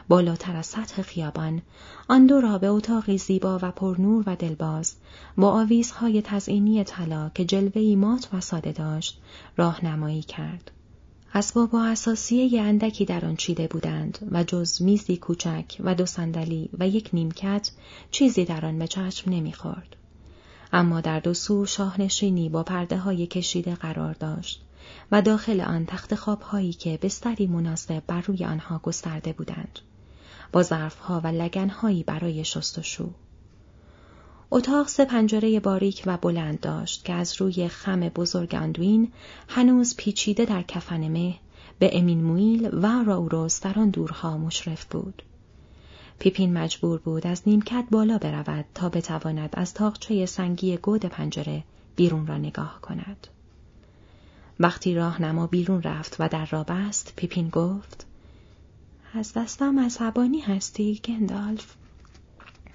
بالاتر 0.09 0.57
از 0.57 0.67
سطح 0.67 1.03
خیابان 1.03 1.63
آن 2.09 2.27
دو 2.27 2.41
را 2.41 2.59
به 2.59 2.67
اتاقی 2.67 3.19
زیبا 3.19 3.59
و 3.63 3.71
پرنور 3.71 4.25
و 4.27 4.37
دلباز 4.37 4.95
با 5.37 5.51
آویزهای 5.51 6.23
تزئینی 6.23 6.85
طلا 6.85 7.31
که 7.35 7.45
جلوهای 7.45 7.97
مات 7.97 8.29
و 8.33 8.41
ساده 8.41 8.73
داشت 8.73 9.21
راهنمایی 9.57 10.23
کرد 10.23 10.71
اسباب 11.35 11.75
و 11.75 11.77
اساسیه 11.77 12.63
اندکی 12.63 13.05
در 13.05 13.25
آن 13.25 13.37
چیده 13.37 13.67
بودند 13.67 14.29
و 14.33 14.45
جز 14.45 14.83
میزی 14.83 15.17
کوچک 15.17 15.77
و 15.81 15.95
دو 15.95 16.07
صندلی 16.07 16.71
و 16.79 16.89
یک 16.89 17.11
نیمکت 17.13 17.71
چیزی 18.11 18.45
در 18.45 18.67
آن 18.67 18.79
به 18.79 18.87
چشم 18.87 19.31
نمی‌خورد. 19.31 19.97
اما 20.73 21.01
در 21.01 21.21
دو 21.21 21.35
سو 21.35 21.67
شاهنشینی 21.67 22.49
با 22.49 22.63
پرده 22.63 22.99
های 22.99 23.27
کشیده 23.27 23.75
قرار 23.75 24.15
داشت 24.15 24.63
و 25.13 25.23
داخل 25.23 25.61
آن 25.61 25.87
تخت 25.87 26.15
خواب 26.15 26.43
هایی 26.43 26.73
که 26.73 26.99
بستری 27.03 27.47
مناسب 27.47 28.03
بر 28.07 28.21
روی 28.21 28.45
آنها 28.45 28.81
گسترده 28.83 29.33
بودند. 29.33 29.79
با 30.53 30.63
ظرف 30.63 30.99
ها 30.99 31.21
و 31.25 31.27
لگن 31.27 31.69
هایی 31.69 32.03
برای 32.03 32.45
شست 32.45 32.79
و 32.79 32.83
شو. 32.83 33.11
اتاق 34.51 34.89
سه 34.89 35.05
پنجره 35.05 35.61
باریک 35.61 36.03
و 36.07 36.17
بلند 36.17 36.61
داشت 36.61 37.05
که 37.05 37.13
از 37.13 37.41
روی 37.41 37.69
خم 37.69 38.01
بزرگ 38.01 38.55
اندوین 38.55 39.13
هنوز 39.49 39.97
پیچیده 39.97 40.45
در 40.45 40.63
کفن 40.63 41.09
مه 41.09 41.35
به 41.79 41.99
امین 41.99 42.25
مویل 42.25 42.69
و 42.73 43.05
راوروس 43.05 43.61
در 43.61 43.79
آن 43.79 43.91
دورها 43.91 44.39
مشرف 44.39 44.85
بود. 44.85 45.23
پیپین 46.21 46.59
مجبور 46.59 46.99
بود 46.99 47.27
از 47.27 47.43
نیمکت 47.47 47.85
بالا 47.91 48.19
برود 48.19 48.65
تا 48.75 48.89
بتواند 48.89 49.51
از 49.53 49.75
تاقچه 49.75 50.27
سنگی 50.27 50.77
گود 50.77 51.05
پنجره 51.05 51.65
بیرون 51.97 52.27
را 52.27 52.39
نگاه 52.39 52.81
کند. 52.81 53.27
وقتی 54.61 54.95
راهنما 54.95 55.47
بیرون 55.47 55.83
رفت 55.83 56.17
و 56.19 56.29
در 56.29 56.47
را 56.47 56.65
بست 56.65 57.13
پیپین 57.17 57.49
گفت 57.49 58.07
از 59.15 59.33
دستم 59.33 59.81
عصبانی 59.81 60.41
هستی 60.41 61.01
گندالف؟ 61.05 61.75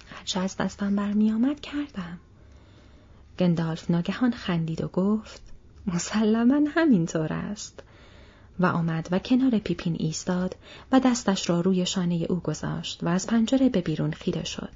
هرچه 0.06 0.40
از 0.40 0.56
دستم 0.56 0.96
برمیآمد 0.96 1.60
کردم. 1.60 2.18
گندالف 3.38 3.90
ناگهان 3.90 4.32
خندید 4.32 4.84
و 4.84 4.88
گفت 4.88 5.42
مسلما 5.86 6.60
همینطور 6.68 7.32
است. 7.32 7.82
و 8.60 8.66
آمد 8.66 9.08
و 9.10 9.18
کنار 9.18 9.58
پیپین 9.58 9.96
ایستاد 9.98 10.56
و 10.92 11.00
دستش 11.00 11.50
را 11.50 11.60
روی 11.60 11.86
شانه 11.86 12.26
او 12.30 12.40
گذاشت 12.40 13.02
و 13.02 13.08
از 13.08 13.26
پنجره 13.26 13.68
به 13.68 13.80
بیرون 13.80 14.10
خیره 14.10 14.44
شد. 14.44 14.72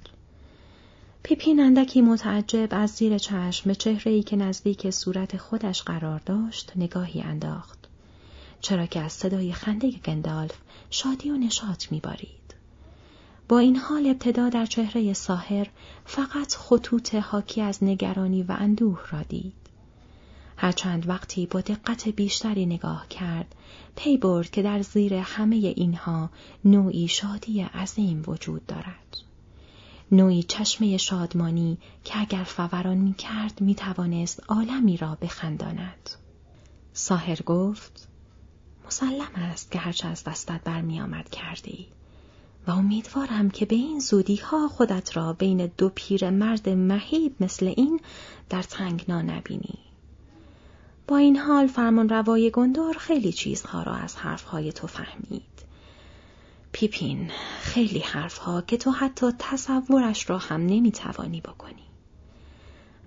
پیپین 1.23 1.61
اندکی 1.61 2.03
متعجب 2.03 2.69
از 2.71 2.91
زیر 2.91 3.19
چشم 3.19 3.63
به 3.65 3.75
چهره 3.75 4.13
ای 4.13 4.23
که 4.23 4.37
نزدیک 4.37 4.91
صورت 4.91 5.37
خودش 5.37 5.83
قرار 5.83 6.21
داشت 6.27 6.73
نگاهی 6.77 7.21
انداخت. 7.21 7.79
چرا 8.61 8.87
که 8.87 9.01
از 9.01 9.13
صدای 9.13 9.53
خنده 9.53 9.91
گندالف 9.91 10.59
شادی 10.91 11.31
و 11.31 11.37
نشاط 11.37 11.93
میبارید. 11.93 12.55
با 13.49 13.59
این 13.59 13.77
حال 13.77 14.07
ابتدا 14.07 14.49
در 14.49 14.67
چهره 14.67 15.13
ساهر 15.13 15.67
فقط 16.05 16.55
خطوط 16.55 17.15
حاکی 17.15 17.63
از 17.63 17.85
نگرانی 17.85 18.43
و 18.43 18.53
اندوه 18.59 19.01
را 19.11 19.23
دید. 19.23 19.60
هرچند 20.63 21.09
وقتی 21.09 21.47
با 21.47 21.61
دقت 21.61 22.09
بیشتری 22.09 22.67
نگاه 22.67 23.09
کرد 23.09 23.55
پی 23.97 24.17
برد 24.17 24.51
که 24.51 24.63
در 24.63 24.83
زیر 24.83 25.15
همه 25.15 25.57
اینها 25.57 26.31
نوعی 26.65 27.09
شادی 27.09 27.63
عظیم 27.63 28.23
وجود 28.27 28.67
دارد. 28.67 29.17
نوعی 30.13 30.43
چشمه 30.43 30.97
شادمانی 30.97 31.79
که 32.05 32.21
اگر 32.21 32.45
فوران 32.45 32.97
می 32.97 33.15
کرد 33.15 33.61
می 33.61 33.75
توانست 33.75 34.43
عالمی 34.49 34.97
را 34.97 35.15
بخنداند. 35.15 36.11
ساهر 36.93 37.43
گفت 37.43 38.09
مسلم 38.87 39.35
است 39.35 39.71
که 39.71 39.79
هرچه 39.79 40.09
از 40.09 40.25
دستت 40.25 40.61
برمی 40.65 41.01
آمد 41.01 41.31
کردی 41.31 41.87
و 42.67 42.71
امیدوارم 42.71 43.51
که 43.51 43.67
به 43.67 43.77
این 43.77 44.01
زودی 44.01 44.37
ها 44.37 44.69
خودت 44.69 45.17
را 45.17 45.33
بین 45.33 45.67
دو 45.79 45.89
پیر 45.89 46.31
مرد 46.31 46.69
مهیب 46.69 47.35
مثل 47.41 47.67
این 47.77 48.01
در 48.49 48.63
تنگنا 48.63 49.23
نبینی. 49.23 49.90
با 51.11 51.17
این 51.17 51.37
حال 51.37 51.67
فرمان 51.67 52.09
روای 52.09 52.51
گندور 52.51 52.99
خیلی 52.99 53.33
چیزها 53.33 53.83
را 53.83 53.95
از 53.95 54.17
حرفهای 54.17 54.73
تو 54.73 54.87
فهمید. 54.87 55.43
پیپین 56.73 57.31
خیلی 57.61 57.99
حرفها 57.99 58.63
که 58.63 58.77
تو 58.77 58.91
حتی 58.91 59.27
تصورش 59.39 60.31
را 60.31 60.39
هم 60.39 60.67
نمی‌توانی 60.67 61.41
بکنی. 61.41 61.83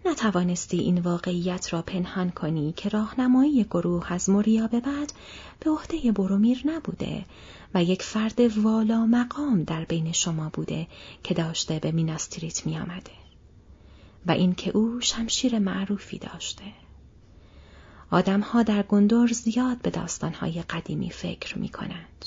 نتوانستی 0.05 0.79
این 0.79 0.97
واقعیت 0.97 1.73
را 1.73 1.81
پنهان 1.81 2.29
کنی 2.29 2.73
که 2.77 2.89
راهنمایی 2.89 3.63
گروه 3.63 4.13
از 4.13 4.29
موریا 4.29 4.67
به 4.67 4.79
بعد 4.79 5.13
به 5.59 5.69
عهده 5.69 6.11
برومیر 6.11 6.61
نبوده 6.65 7.25
و 7.73 7.83
یک 7.83 8.01
فرد 8.01 8.57
والا 8.57 9.05
مقام 9.05 9.63
در 9.63 9.85
بین 9.85 10.11
شما 10.11 10.49
بوده 10.53 10.87
که 11.23 11.33
داشته 11.33 11.79
به 11.79 11.91
میناس 11.91 12.24
تیریت 12.24 12.65
می 12.65 12.77
آمده. 12.77 13.11
و 14.25 14.31
اینکه 14.31 14.71
او 14.77 15.01
شمشیر 15.01 15.59
معروفی 15.59 16.17
داشته. 16.17 16.82
آدمها 18.11 18.63
در 18.63 18.83
گندور 18.83 19.27
زیاد 19.27 19.77
به 19.77 19.89
داستانهای 19.89 20.61
قدیمی 20.61 21.09
فکر 21.09 21.57
می 21.57 21.69
کنند. 21.69 22.25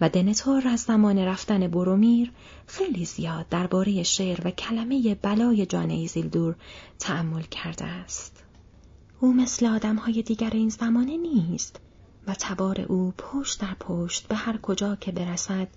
و 0.00 0.08
دنه‌تور 0.08 0.68
از 0.68 0.80
زمان 0.80 1.18
رفتن 1.18 1.68
بورومیر 1.68 2.32
خیلی 2.66 3.04
زیاد 3.04 3.48
درباره 3.48 4.02
شعر 4.02 4.40
و 4.44 4.50
کلمه 4.50 5.14
بلای 5.14 5.66
جان 5.66 5.90
ایزیلدور 5.90 6.54
تأمل 6.98 7.42
کرده 7.42 7.84
است. 7.84 8.42
او 9.20 9.32
مثل 9.32 9.66
آدمهای 9.66 10.22
دیگر 10.22 10.50
این 10.50 10.68
زمانه 10.68 11.16
نیست 11.16 11.80
و 12.26 12.34
تبار 12.38 12.80
او 12.80 13.14
پشت 13.18 13.60
در 13.60 13.74
پشت 13.80 14.28
به 14.28 14.34
هر 14.34 14.56
کجا 14.56 14.96
که 14.96 15.12
برسد 15.12 15.68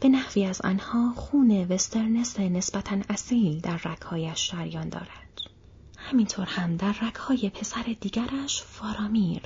به 0.00 0.08
نحوی 0.08 0.44
از 0.44 0.60
آنها 0.60 1.12
خون 1.16 1.50
وسترنس 1.50 2.40
نسبتا 2.40 2.96
اصیل 3.08 3.60
در 3.60 3.76
رکهایش 3.76 4.50
شریان 4.50 4.88
دارد. 4.88 5.25
همینطور 6.10 6.46
هم 6.46 6.76
در 6.76 6.92
رکهای 6.92 7.50
پسر 7.50 7.96
دیگرش 8.00 8.62
فارامیر 8.62 9.42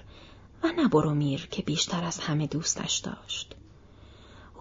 و 0.62 0.72
نبرومیر 0.76 1.48
که 1.50 1.62
بیشتر 1.62 2.04
از 2.04 2.18
همه 2.18 2.46
دوستش 2.46 2.98
داشت. 2.98 3.54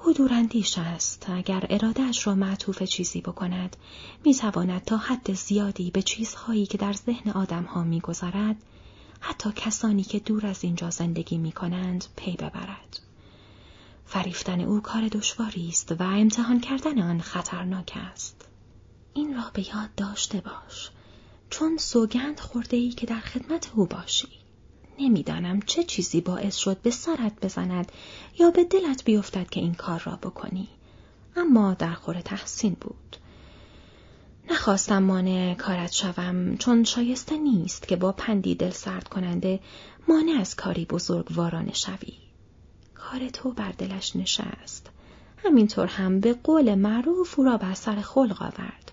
او 0.04 0.14
دوراندیش 0.14 0.78
است 0.78 1.30
اگر 1.30 1.68
ارادهش 1.70 2.28
را 2.28 2.36
معطوف 2.36 2.84
چیزی 2.84 3.22
بکند 3.22 3.78
می‌تواند 4.26 4.84
تا 4.84 4.98
حد 4.98 5.34
زیادی 5.34 5.92
به 5.92 6.02
چیزهایی 6.02 6.66
که 6.66 6.78
در 6.78 6.94
ذهن 6.94 7.32
آدمها 7.32 7.84
میگذرد 7.84 8.56
حتی 9.20 9.52
کسانی 9.56 10.04
که 10.04 10.20
دور 10.20 10.46
از 10.46 10.64
اینجا 10.64 10.90
زندگی 10.90 11.38
می 11.38 11.52
کنند 11.52 12.06
پی 12.16 12.32
ببرد. 12.32 13.00
فریفتن 14.06 14.62
او 14.62 14.82
کار 14.82 15.08
دشواری 15.08 15.70
است 15.70 15.92
و 15.92 16.04
امتحان 16.04 16.60
کردن 16.60 17.02
آن 17.02 17.22
خطرناک 17.22 17.94
است. 18.12 18.48
این 19.14 19.36
را 19.36 19.52
به 19.54 19.68
یاد 19.76 19.96
داشته 19.98 20.42
باش. 20.42 20.92
چون 21.50 21.78
سوگند 21.78 22.40
خورده 22.40 22.78
ای 22.78 22.90
که 22.90 23.06
در 23.06 23.20
خدمت 23.20 23.72
او 23.76 23.86
باشی. 23.86 24.28
نمی‌دانم 25.00 25.62
چه 25.62 25.84
چیزی 25.84 26.22
باعث 26.22 26.56
شد 26.56 26.82
به 26.82 26.92
سرت 26.92 27.46
بزند 27.46 27.92
یا 28.40 28.52
به 28.52 28.64
دلت 28.64 29.04
بیفتد 29.04 29.50
که 29.50 29.60
این 29.60 29.74
کار 29.74 30.02
را 30.06 30.16
بکنی. 30.16 30.68
اما 31.36 31.74
در 31.74 31.94
خور 31.94 32.22
تحسین 32.22 32.78
بود. 32.82 33.18
نخواستم 34.52 35.04
مانع 35.04 35.54
کارت 35.54 35.92
شوم 35.92 36.58
چون 36.58 36.84
شایسته 36.84 37.38
نیست 37.38 37.88
که 37.88 37.96
با 37.96 38.12
پندی 38.12 38.56
دل 38.56 38.70
سرد 38.70 39.08
کننده 39.08 39.60
مانع 40.08 40.40
از 40.40 40.56
کاری 40.56 40.86
بزرگ 40.86 41.28
وارانه 41.32 41.74
شوی. 41.74 42.14
کار 42.96 43.30
تو 43.30 43.52
بر 43.52 43.72
دلش 43.72 44.16
نشست. 44.16 44.90
همینطور 45.46 45.88
هم 45.88 46.20
به 46.20 46.34
قول 46.34 46.76
معروف 46.76 47.40
او 47.40 47.46
را 47.46 47.58
بر 47.58 47.74
سر 47.74 47.96
خلق 48.02 48.42
آورد. 48.42 48.89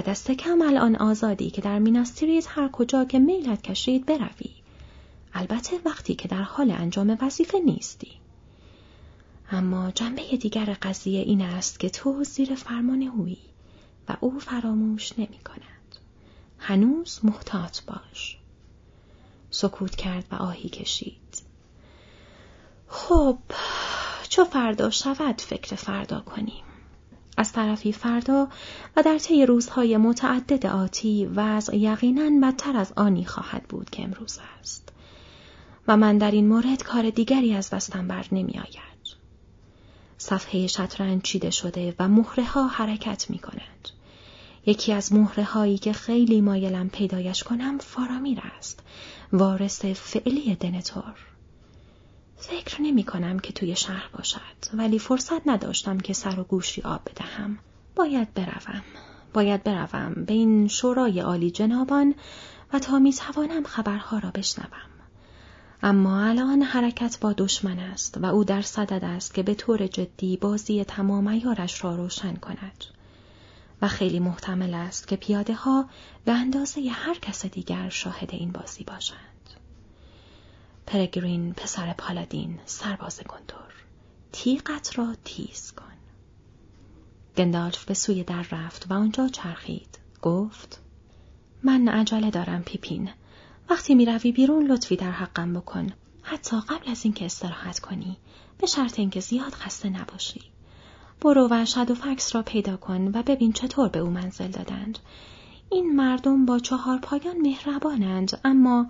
دست 0.00 0.30
کم 0.30 0.62
الان 0.62 0.96
آزادی 0.96 1.50
که 1.50 1.60
در 1.60 1.78
میناستریت 1.78 2.46
هر 2.48 2.68
کجا 2.68 3.04
که 3.04 3.18
میلت 3.18 3.62
کشید 3.62 4.06
بروی. 4.06 4.50
البته 5.34 5.80
وقتی 5.84 6.14
که 6.14 6.28
در 6.28 6.42
حال 6.42 6.70
انجام 6.70 7.18
وظیفه 7.22 7.58
نیستی. 7.58 8.12
اما 9.50 9.90
جنبه 9.90 10.36
دیگر 10.36 10.76
قضیه 10.82 11.20
این 11.20 11.42
است 11.42 11.80
که 11.80 11.90
تو 11.90 12.24
زیر 12.24 12.54
فرمان 12.54 13.02
اویی 13.02 13.38
و 14.08 14.16
او 14.20 14.38
فراموش 14.38 15.12
نمی 15.18 15.38
کند. 15.44 15.96
هنوز 16.58 17.20
محتاط 17.22 17.80
باش. 17.82 18.38
سکوت 19.50 19.96
کرد 19.96 20.24
و 20.32 20.34
آهی 20.34 20.68
کشید. 20.68 21.42
خب، 22.88 23.38
چو 24.28 24.44
فردا 24.44 24.90
شود 24.90 25.40
فکر 25.40 25.76
فردا 25.76 26.20
کنیم. 26.20 26.64
از 27.38 27.52
طرفی 27.52 27.92
فردا 27.92 28.48
و 28.96 29.02
در 29.02 29.18
طی 29.18 29.46
روزهای 29.46 29.96
متعدد 29.96 30.66
آتی 30.66 31.26
وضع 31.26 31.76
یقینا 31.76 32.48
بدتر 32.48 32.76
از 32.76 32.92
آنی 32.96 33.24
خواهد 33.24 33.62
بود 33.68 33.90
که 33.90 34.02
امروز 34.02 34.38
است 34.60 34.92
و 35.88 35.96
من 35.96 36.18
در 36.18 36.30
این 36.30 36.48
مورد 36.48 36.82
کار 36.82 37.10
دیگری 37.10 37.54
از 37.54 37.70
دستم 37.70 38.08
بر 38.08 38.24
نمی 38.32 38.58
آید. 38.58 38.88
صفحه 40.18 40.66
شطرنج 40.66 41.22
چیده 41.22 41.50
شده 41.50 41.94
و 41.98 42.08
مهره 42.08 42.44
ها 42.44 42.66
حرکت 42.66 43.30
می 43.30 43.38
کند. 43.38 43.88
یکی 44.66 44.92
از 44.92 45.12
مهره 45.12 45.44
هایی 45.44 45.78
که 45.78 45.92
خیلی 45.92 46.40
مایلم 46.40 46.88
پیدایش 46.88 47.42
کنم 47.42 47.78
فارامیر 47.78 48.40
است. 48.58 48.80
وارث 49.32 49.84
فعلی 49.84 50.54
دنتور. 50.54 51.14
فکر 52.38 52.82
نمی 52.82 53.04
کنم 53.04 53.38
که 53.38 53.52
توی 53.52 53.76
شهر 53.76 54.10
باشد 54.16 54.74
ولی 54.74 54.98
فرصت 54.98 55.48
نداشتم 55.48 55.98
که 55.98 56.12
سر 56.12 56.40
و 56.40 56.44
گوشی 56.44 56.82
آب 56.82 57.00
بدهم. 57.06 57.58
باید 57.96 58.34
بروم. 58.34 58.82
باید 59.32 59.62
بروم 59.62 60.14
به 60.14 60.32
این 60.32 60.68
شورای 60.68 61.20
عالی 61.20 61.50
جنابان 61.50 62.14
و 62.72 62.78
تا 62.78 62.98
می 62.98 63.12
توانم 63.12 63.64
خبرها 63.64 64.18
را 64.18 64.30
بشنوم. 64.30 64.88
اما 65.82 66.20
الان 66.20 66.62
حرکت 66.62 67.18
با 67.20 67.32
دشمن 67.32 67.78
است 67.78 68.18
و 68.18 68.26
او 68.26 68.44
در 68.44 68.62
صدد 68.62 69.04
است 69.04 69.34
که 69.34 69.42
به 69.42 69.54
طور 69.54 69.86
جدی 69.86 70.36
بازی 70.36 70.84
تمام 70.84 71.26
ایارش 71.26 71.84
را 71.84 71.96
روشن 71.96 72.34
کند. 72.34 72.84
و 73.82 73.88
خیلی 73.88 74.20
محتمل 74.20 74.74
است 74.74 75.08
که 75.08 75.16
پیاده 75.16 75.54
ها 75.54 75.88
به 76.24 76.32
اندازه 76.32 76.90
هر 76.90 77.14
کس 77.14 77.46
دیگر 77.46 77.88
شاهد 77.88 78.30
این 78.32 78.52
بازی 78.52 78.84
باشند. 78.84 79.27
پرگرین 80.88 81.54
پسر 81.54 81.92
پالادین 81.92 82.58
سرباز 82.64 83.20
گندور 83.28 83.72
تیغت 84.32 84.98
را 84.98 85.14
تیز 85.24 85.72
کن 85.72 85.84
گندالف 87.36 87.84
به 87.84 87.94
سوی 87.94 88.24
در 88.24 88.46
رفت 88.50 88.90
و 88.90 88.94
آنجا 88.94 89.28
چرخید 89.28 89.98
گفت 90.22 90.80
من 91.62 91.88
عجله 91.88 92.30
دارم 92.30 92.62
پیپین. 92.62 93.10
وقتی 93.70 93.94
می‌روی 93.94 94.32
بیرون 94.32 94.66
لطفی 94.66 94.96
در 94.96 95.10
حقم 95.10 95.54
بکن. 95.54 95.86
حتی 96.22 96.60
قبل 96.60 96.90
از 96.90 97.04
اینکه 97.04 97.24
استراحت 97.24 97.78
کنی. 97.78 98.16
به 98.58 98.66
شرط 98.66 98.98
اینکه 98.98 99.20
زیاد 99.20 99.52
خسته 99.52 99.88
نباشی. 99.88 100.40
برو 101.20 101.48
و 101.50 101.64
شد 101.64 101.90
و 101.90 101.94
فکس 101.94 102.34
را 102.34 102.42
پیدا 102.42 102.76
کن 102.76 103.08
و 103.14 103.22
ببین 103.22 103.52
چطور 103.52 103.88
به 103.88 103.98
او 103.98 104.10
منزل 104.10 104.50
دادند. 104.50 104.98
این 105.70 105.96
مردم 105.96 106.46
با 106.46 106.58
چهار 106.58 106.98
پایان 106.98 107.36
مهربانند 107.36 108.40
اما 108.44 108.86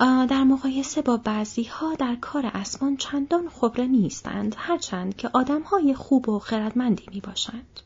در 0.00 0.44
مقایسه 0.44 1.02
با 1.02 1.16
بعضی 1.16 1.64
ها 1.64 1.94
در 1.94 2.16
کار 2.20 2.50
اسمان 2.54 2.96
چندان 2.96 3.48
خبره 3.48 3.86
نیستند 3.86 4.54
هرچند 4.58 5.16
که 5.16 5.30
آدم 5.32 5.62
های 5.62 5.94
خوب 5.94 6.28
و 6.28 6.38
خردمندی 6.38 7.04
می 7.12 7.20
باشند. 7.20 7.80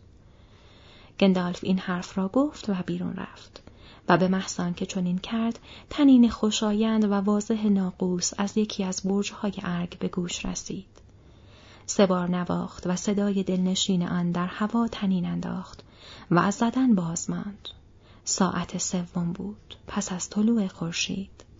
گندالف 1.20 1.60
این 1.62 1.78
حرف 1.78 2.18
را 2.18 2.28
گفت 2.28 2.68
و 2.68 2.74
بیرون 2.86 3.14
رفت 3.14 3.62
و 4.08 4.16
به 4.16 4.28
محسان 4.28 4.74
که 4.74 4.86
چنین 4.86 5.18
کرد 5.18 5.58
تنین 5.90 6.30
خوشایند 6.30 7.04
و 7.04 7.14
واضح 7.14 7.66
ناقوس 7.68 8.30
از 8.38 8.58
یکی 8.58 8.84
از 8.84 9.00
برجهای 9.04 9.54
ارگ 9.62 9.98
به 9.98 10.08
گوش 10.08 10.46
رسید. 10.46 10.86
سه 11.86 12.06
بار 12.06 12.28
نواخت 12.28 12.86
و 12.86 12.96
صدای 12.96 13.42
دلنشین 13.42 14.08
آن 14.08 14.32
در 14.32 14.46
هوا 14.46 14.88
تنین 14.88 15.26
انداخت 15.26 15.84
و 16.30 16.38
از 16.38 16.54
زدن 16.54 16.94
باز 16.94 17.30
ماند. 17.30 17.68
ساعت 18.24 18.78
سوم 18.78 19.32
بود 19.32 19.76
پس 19.86 20.12
از 20.12 20.30
طلوع 20.30 20.66
خورشید. 20.66 21.51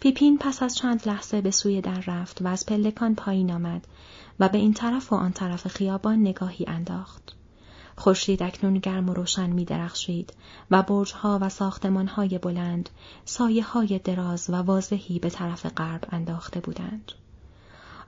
پیپین 0.00 0.38
پس 0.38 0.62
از 0.62 0.76
چند 0.76 1.08
لحظه 1.08 1.40
به 1.40 1.50
سوی 1.50 1.80
در 1.80 2.00
رفت 2.00 2.42
و 2.42 2.46
از 2.46 2.66
پلکان 2.66 3.14
پایین 3.14 3.52
آمد 3.52 3.86
و 4.40 4.48
به 4.48 4.58
این 4.58 4.74
طرف 4.74 5.12
و 5.12 5.16
آن 5.16 5.32
طرف 5.32 5.68
خیابان 5.68 6.20
نگاهی 6.20 6.64
انداخت. 6.68 7.34
خورشید 7.96 8.42
اکنون 8.42 8.74
گرم 8.74 9.08
و 9.08 9.14
روشن 9.14 9.50
می 9.50 9.64
درخشید 9.64 10.32
و 10.70 10.82
برجها 10.82 11.38
و 11.42 11.48
ساختمانهای 11.48 12.38
بلند 12.38 12.88
سایه 13.24 13.64
های 13.64 13.98
دراز 13.98 14.50
و 14.50 14.54
واضحی 14.54 15.18
به 15.18 15.30
طرف 15.30 15.66
غرب 15.66 16.04
انداخته 16.12 16.60
بودند. 16.60 17.12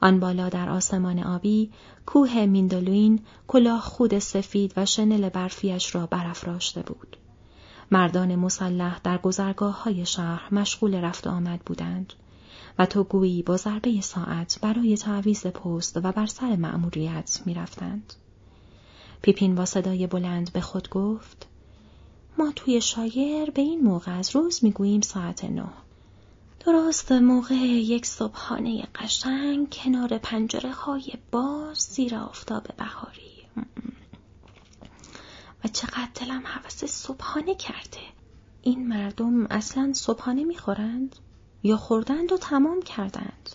آن 0.00 0.20
بالا 0.20 0.48
در 0.48 0.68
آسمان 0.68 1.18
آبی 1.18 1.70
کوه 2.06 2.46
میندلوین 2.46 3.20
کلاه 3.48 3.80
خود 3.80 4.18
سفید 4.18 4.72
و 4.76 4.86
شنل 4.86 5.28
برفیش 5.28 5.94
را 5.94 6.06
برافراشته 6.06 6.82
بود. 6.82 7.16
مردان 7.90 8.36
مسلح 8.36 9.00
در 9.04 9.18
گذرگاه 9.18 9.82
های 9.82 10.06
شهر 10.06 10.54
مشغول 10.54 10.94
رفت 10.94 11.26
آمد 11.26 11.60
بودند 11.60 12.12
و 12.78 12.86
تو 12.86 13.04
گویی 13.04 13.42
با 13.42 13.56
ضربه 13.56 14.00
ساعت 14.00 14.58
برای 14.62 14.96
تعویز 14.96 15.46
پست 15.46 15.96
و 15.96 16.12
بر 16.12 16.26
سر 16.26 16.56
مأموریت 16.56 17.40
می‌رفتند. 17.46 18.12
پیپین 19.22 19.54
با 19.54 19.64
صدای 19.64 20.06
بلند 20.06 20.52
به 20.52 20.60
خود 20.60 20.88
گفت 20.90 21.46
ما 22.38 22.52
توی 22.56 22.80
شایر 22.80 23.50
به 23.50 23.62
این 23.62 23.80
موقع 23.80 24.18
از 24.18 24.36
روز 24.36 24.64
می‌گوییم 24.64 25.00
ساعت 25.00 25.44
نه. 25.44 25.68
درست 26.66 27.12
موقع 27.12 27.54
یک 27.54 28.06
صبحانه 28.06 28.82
قشنگ 28.94 29.70
کنار 29.72 30.18
پنجره 30.18 30.72
های 30.72 31.12
باز 31.30 31.78
زیر 31.78 32.14
آفتاب 32.14 32.66
بهاری. 32.76 33.30
و 35.64 35.68
چقدر 35.68 36.08
دلم 36.14 36.42
حوث 36.46 36.84
صبحانه 36.84 37.54
کرده. 37.54 38.00
این 38.62 38.88
مردم 38.88 39.46
اصلا 39.46 39.92
صبحانه 39.92 40.44
می‌خورند؟ 40.44 41.16
یا 41.62 41.76
خوردند 41.76 42.32
و 42.32 42.36
تمام 42.36 42.82
کردند؟ 42.82 43.50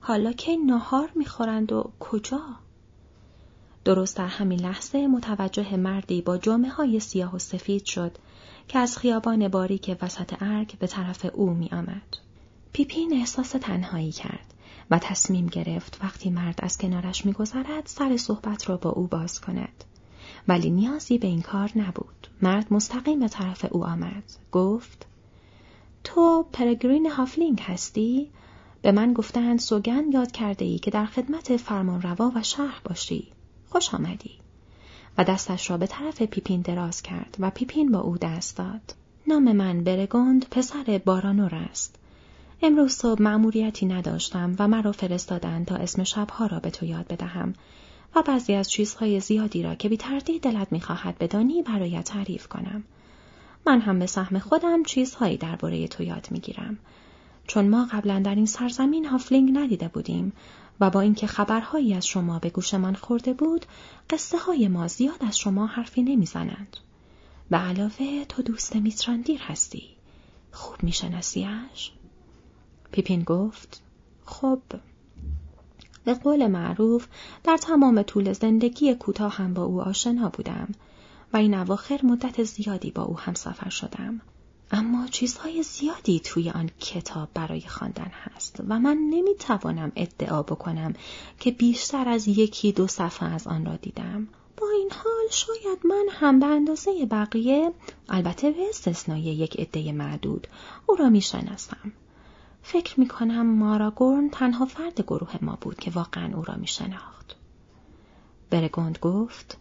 حالا 0.00 0.32
که 0.32 0.56
نهار 0.56 1.10
می‌خورند 1.14 1.72
و 1.72 1.92
کجا؟ 2.00 2.42
درست 3.84 4.16
در 4.16 4.26
همین 4.26 4.60
لحظه 4.60 5.06
متوجه 5.06 5.76
مردی 5.76 6.22
با 6.22 6.38
جامعه 6.38 6.70
های 6.70 7.00
سیاه 7.00 7.34
و 7.34 7.38
سفید 7.38 7.84
شد 7.84 8.18
که 8.68 8.78
از 8.78 8.98
خیابان 8.98 9.48
باریک 9.48 9.96
وسط 10.02 10.34
ارگ 10.40 10.78
به 10.78 10.86
طرف 10.86 11.26
او 11.32 11.50
می 11.50 11.68
آمد. 11.72 12.16
پیپین 12.72 13.12
احساس 13.12 13.50
تنهایی 13.50 14.12
کرد 14.12 14.54
و 14.90 14.98
تصمیم 14.98 15.46
گرفت 15.46 15.98
وقتی 16.02 16.30
مرد 16.30 16.58
از 16.62 16.78
کنارش 16.78 17.26
میگذرد 17.26 17.86
سر 17.86 18.16
صحبت 18.16 18.68
را 18.68 18.76
با 18.76 18.90
او 18.90 19.06
باز 19.06 19.40
کند. 19.40 19.84
ولی 20.48 20.70
نیازی 20.70 21.18
به 21.18 21.26
این 21.26 21.42
کار 21.42 21.70
نبود. 21.76 22.28
مرد 22.42 22.72
مستقیم 22.72 23.20
به 23.20 23.28
طرف 23.28 23.66
او 23.70 23.84
آمد. 23.84 24.22
گفت 24.52 25.06
تو 26.04 26.46
پرگرین 26.52 27.06
هافلینگ 27.06 27.60
هستی؟ 27.60 28.30
به 28.82 28.92
من 28.92 29.12
گفتند 29.12 29.58
سوگن 29.58 30.04
یاد 30.12 30.30
کرده 30.30 30.64
ای 30.64 30.78
که 30.78 30.90
در 30.90 31.06
خدمت 31.06 31.56
فرمان 31.56 32.02
روا 32.02 32.32
و 32.34 32.42
شهر 32.42 32.80
باشی. 32.84 33.28
خوش 33.68 33.94
آمدی. 33.94 34.30
و 35.18 35.24
دستش 35.24 35.70
را 35.70 35.76
به 35.76 35.86
طرف 35.86 36.22
پیپین 36.22 36.60
دراز 36.60 37.02
کرد 37.02 37.36
و 37.38 37.50
پیپین 37.50 37.92
با 37.92 38.00
او 38.00 38.18
دست 38.18 38.56
داد. 38.56 38.94
نام 39.26 39.52
من 39.52 39.84
برگوند 39.84 40.46
پسر 40.50 41.00
بارانور 41.04 41.54
است. 41.54 41.96
امروز 42.62 42.92
صبح 42.92 43.22
مأموریتی 43.22 43.86
نداشتم 43.86 44.56
و 44.58 44.68
مرا 44.68 44.92
فرستادند 44.92 45.66
تا 45.66 45.76
اسم 45.76 46.04
شبها 46.04 46.46
را 46.46 46.60
به 46.60 46.70
تو 46.70 46.86
یاد 46.86 47.06
بدهم 47.06 47.54
و 48.14 48.22
بعضی 48.22 48.54
از 48.54 48.70
چیزهای 48.70 49.20
زیادی 49.20 49.62
را 49.62 49.74
که 49.74 49.88
بی 49.88 49.96
تردید 49.96 50.42
دلت 50.42 50.72
می‌خواهد 50.72 51.18
بدانی 51.18 51.62
برایت 51.62 52.04
تعریف 52.04 52.48
کنم. 52.48 52.84
من 53.66 53.80
هم 53.80 53.98
به 53.98 54.06
سهم 54.06 54.38
خودم 54.38 54.82
چیزهایی 54.82 55.36
درباره 55.36 55.88
تو 55.88 56.02
یاد 56.02 56.28
می‌گیرم. 56.30 56.78
چون 57.46 57.68
ما 57.68 57.88
قبلا 57.92 58.20
در 58.20 58.34
این 58.34 58.46
سرزمین 58.46 59.04
هافلینگ 59.04 59.58
ندیده 59.58 59.88
بودیم 59.88 60.32
و 60.80 60.90
با 60.90 61.00
اینکه 61.00 61.26
خبرهایی 61.26 61.94
از 61.94 62.06
شما 62.06 62.38
به 62.38 62.50
گوشمان 62.50 62.94
خورده 62.94 63.32
بود 63.32 63.66
قصه 64.10 64.38
های 64.38 64.68
ما 64.68 64.88
زیاد 64.88 65.24
از 65.28 65.38
شما 65.38 65.66
حرفی 65.66 66.02
نمی‌زنند. 66.02 66.76
به 67.50 67.56
علاوه 67.56 68.24
تو 68.24 68.42
دوست 68.42 68.76
میتراندیر 68.76 69.40
هستی. 69.40 69.88
خوب 70.52 70.82
میشناسیش؟ 70.82 71.92
پیپین 72.92 73.22
گفت 73.22 73.82
خب 74.24 74.60
به 76.04 76.14
قول 76.14 76.46
معروف 76.46 77.06
در 77.44 77.56
تمام 77.56 78.02
طول 78.02 78.32
زندگی 78.32 78.94
کوتاه 78.94 79.36
هم 79.36 79.54
با 79.54 79.64
او 79.64 79.80
آشنا 79.80 80.28
بودم 80.28 80.68
و 81.32 81.36
این 81.36 81.54
اواخر 81.54 82.00
مدت 82.02 82.42
زیادی 82.42 82.90
با 82.90 83.02
او 83.02 83.18
هم 83.18 83.34
سفر 83.34 83.68
شدم. 83.68 84.20
اما 84.70 85.06
چیزهای 85.06 85.62
زیادی 85.62 86.20
توی 86.20 86.50
آن 86.50 86.70
کتاب 86.80 87.28
برای 87.34 87.60
خواندن 87.60 88.10
هست 88.12 88.62
و 88.68 88.78
من 88.78 88.96
نمی‌توانم 89.10 89.92
ادعا 89.96 90.42
بکنم 90.42 90.94
که 91.40 91.50
بیشتر 91.50 92.08
از 92.08 92.28
یکی 92.28 92.72
دو 92.72 92.86
صفحه 92.86 93.28
از 93.28 93.46
آن 93.46 93.66
را 93.66 93.76
دیدم. 93.76 94.28
با 94.56 94.66
این 94.78 94.90
حال 94.90 95.28
شاید 95.30 95.78
من 95.84 96.06
هم 96.10 96.40
به 96.40 96.46
اندازه 96.46 97.06
بقیه 97.06 97.72
البته 98.08 98.50
به 98.50 98.68
استثنای 98.68 99.20
یک 99.20 99.60
عده 99.60 99.92
معدود 99.92 100.46
او 100.86 100.96
را 100.96 101.08
می‌شناسم 101.08 101.92
فکر 102.62 103.00
می 103.00 103.08
کنم 103.08 103.46
ماراگورن 103.46 104.30
تنها 104.30 104.64
فرد 104.64 105.00
گروه 105.00 105.44
ما 105.44 105.58
بود 105.60 105.76
که 105.76 105.90
واقعا 105.90 106.36
او 106.36 106.42
را 106.44 106.54
می 106.54 106.66
شناخت. 106.66 107.36
برگوند 108.50 108.98
گفت 108.98 109.58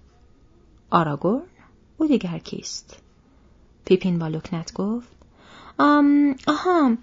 آراگورن؟ 0.90 1.44
او 1.98 2.08
دیگر 2.08 2.38
کیست؟ 2.38 2.98
پیپین 3.86 4.20
با 4.20 4.28
لکنت 4.28 4.74
گفت 4.74 5.08
آم 5.78 6.36
آها 6.48 6.98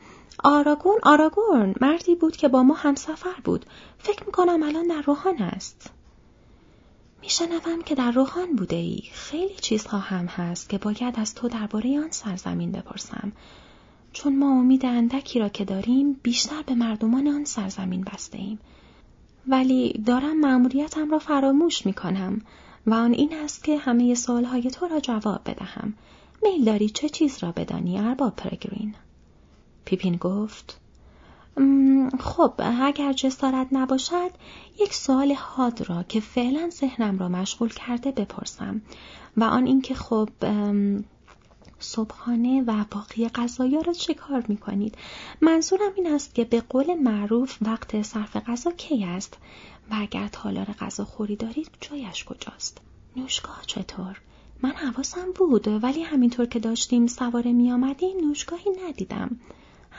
آراگورن 0.44 0.98
آراگورن 1.02 1.74
مردی 1.80 2.14
بود 2.14 2.36
که 2.36 2.48
با 2.48 2.62
ما 2.62 2.74
هم 2.74 2.94
سفر 2.94 3.40
بود 3.44 3.66
فکر 3.98 4.26
می 4.26 4.32
کنم 4.32 4.62
الان 4.62 4.86
در 4.86 5.02
روحان 5.02 5.36
است 5.38 5.90
میشنوم 7.22 7.82
که 7.82 7.94
در 7.94 8.10
روحان 8.10 8.56
بوده 8.56 8.76
ای 8.76 9.02
خیلی 9.12 9.54
چیزها 9.54 9.98
هم 9.98 10.26
هست 10.26 10.68
که 10.68 10.78
باید 10.78 11.14
از 11.16 11.34
تو 11.34 11.48
درباره 11.48 12.00
آن 12.00 12.10
سرزمین 12.10 12.72
بپرسم 12.72 13.32
چون 14.12 14.38
ما 14.38 14.60
امید 14.60 14.86
اندکی 14.86 15.38
را 15.38 15.48
که 15.48 15.64
داریم 15.64 16.12
بیشتر 16.22 16.62
به 16.62 16.74
مردمان 16.74 17.28
آن 17.28 17.44
سرزمین 17.44 18.04
بسته 18.04 18.38
ایم. 18.38 18.58
ولی 19.48 20.02
دارم 20.06 20.40
مأموریتم 20.40 21.10
را 21.10 21.18
فراموش 21.18 21.86
می 21.86 21.92
کنم 21.92 22.40
و 22.86 22.94
آن 22.94 23.12
این 23.12 23.34
است 23.44 23.64
که 23.64 23.78
همه 23.78 24.14
سوالهای 24.14 24.70
تو 24.70 24.88
را 24.88 25.00
جواب 25.00 25.40
بدهم. 25.44 25.94
میل 26.42 26.64
داری 26.64 26.88
چه 26.88 27.08
چیز 27.08 27.38
را 27.42 27.52
بدانی 27.52 27.98
ارباب 27.98 28.36
پرگرین؟ 28.36 28.94
پیپین 29.84 30.16
گفت 30.16 30.80
خب 32.20 32.52
اگر 32.58 33.12
جسارت 33.12 33.66
نباشد 33.72 34.30
یک 34.80 34.94
سوال 34.94 35.32
حاد 35.32 35.88
را 35.88 36.02
که 36.02 36.20
فعلا 36.20 36.70
ذهنم 36.70 37.18
را 37.18 37.28
مشغول 37.28 37.68
کرده 37.68 38.10
بپرسم 38.10 38.82
و 39.36 39.44
آن 39.44 39.66
اینکه 39.66 39.94
خب 39.94 40.28
صبحانه 41.78 42.62
و 42.62 42.84
باقی 42.90 43.28
غذایا 43.28 43.80
را 43.80 43.92
چه 43.92 44.14
کار 44.14 44.44
می 44.48 44.56
کنید؟ 44.56 44.98
منظورم 45.40 45.92
این 45.96 46.06
است 46.06 46.34
که 46.34 46.44
به 46.44 46.60
قول 46.60 46.94
معروف 46.94 47.58
وقت 47.62 48.02
صرف 48.02 48.36
غذا 48.36 48.70
کی 48.70 49.04
است 49.04 49.38
و 49.90 49.94
اگر 49.98 50.28
تالار 50.28 50.66
غذا 50.66 51.04
خوری 51.04 51.36
دارید 51.36 51.70
جایش 51.80 52.24
کجاست؟ 52.24 52.80
نوشگاه 53.16 53.62
چطور؟ 53.66 54.20
من 54.62 54.70
حواسم 54.72 55.32
بود 55.34 55.68
ولی 55.68 56.02
همینطور 56.02 56.46
که 56.46 56.58
داشتیم 56.58 57.06
سواره 57.06 57.52
می 57.52 57.72
آمدیم 57.72 58.16
نوشگاهی 58.20 58.70
ندیدم. 58.86 59.40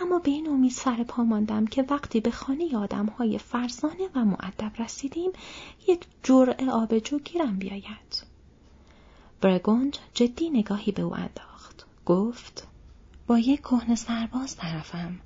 اما 0.01 0.19
به 0.19 0.31
این 0.31 0.49
امید 0.49 0.71
سر 0.71 1.03
پا 1.03 1.23
ماندم 1.23 1.65
که 1.65 1.85
وقتی 1.89 2.19
به 2.19 2.31
خانه 2.31 2.77
آدم 2.77 3.05
های 3.05 3.37
فرزانه 3.37 4.09
و 4.15 4.25
معدب 4.25 4.71
رسیدیم 4.79 5.31
یک 5.87 6.05
جرعه 6.23 6.71
آبجو 6.71 7.19
گیرم 7.19 7.59
بیاید. 7.59 8.23
برگوند 9.41 9.97
جدی 10.13 10.49
نگاهی 10.49 10.91
به 10.91 11.01
او 11.01 11.13
انداخت. 11.13 11.48
گفت 12.09 12.67
با 13.27 13.39
یک 13.39 13.61
کهنه 13.61 13.95
سرباز 13.95 14.55
طرفم 14.55 15.19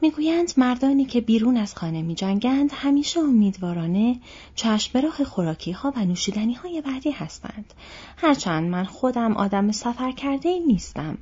می‌گویند 0.00 0.52
مردانی 0.56 1.04
که 1.04 1.20
بیرون 1.20 1.56
از 1.56 1.74
خانه 1.74 2.02
می 2.02 2.14
جنگند 2.14 2.70
همیشه 2.74 3.20
امیدوارانه 3.20 4.20
چشم 4.54 4.98
راه 4.98 5.24
خوراکی 5.24 5.72
ها 5.72 5.92
و 5.96 6.04
نوشیدنی 6.04 6.54
های 6.54 6.80
بعدی 6.80 7.10
هستند. 7.10 7.74
هرچند 8.16 8.70
من 8.70 8.84
خودم 8.84 9.36
آدم 9.36 9.72
سفر 9.72 10.12
کرده 10.12 10.48
ای 10.48 10.60
نیستم. 10.60 11.18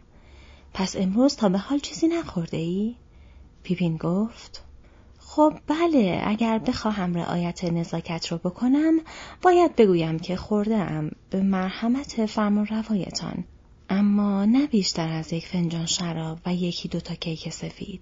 پس 0.75 0.97
امروز 0.97 1.37
تا 1.37 1.49
به 1.49 1.59
حال 1.59 1.79
چیزی 1.79 2.09
نخورده 2.09 2.57
ای؟ 2.57 2.95
پیپین 3.63 3.97
گفت 3.97 4.65
خب 5.19 5.55
بله 5.67 6.23
اگر 6.25 6.59
بخواهم 6.59 7.15
رعایت 7.15 7.65
نزاکت 7.65 8.27
رو 8.27 8.39
بکنم 8.39 9.01
باید 9.43 9.77
بگویم 9.77 10.19
که 10.19 10.37
خورده 10.37 10.77
ام 10.77 11.11
به 11.31 11.43
مرحمت 11.43 12.27
فرمان 12.27 12.67
روایتان 12.67 13.45
اما 13.91 14.45
نه 14.45 14.67
بیشتر 14.67 15.09
از 15.09 15.33
یک 15.33 15.47
فنجان 15.47 15.87
شراب 15.87 16.39
و 16.47 16.55
یکی 16.55 16.89
دوتا 16.89 17.15
کیک 17.15 17.49
سفید 17.49 18.01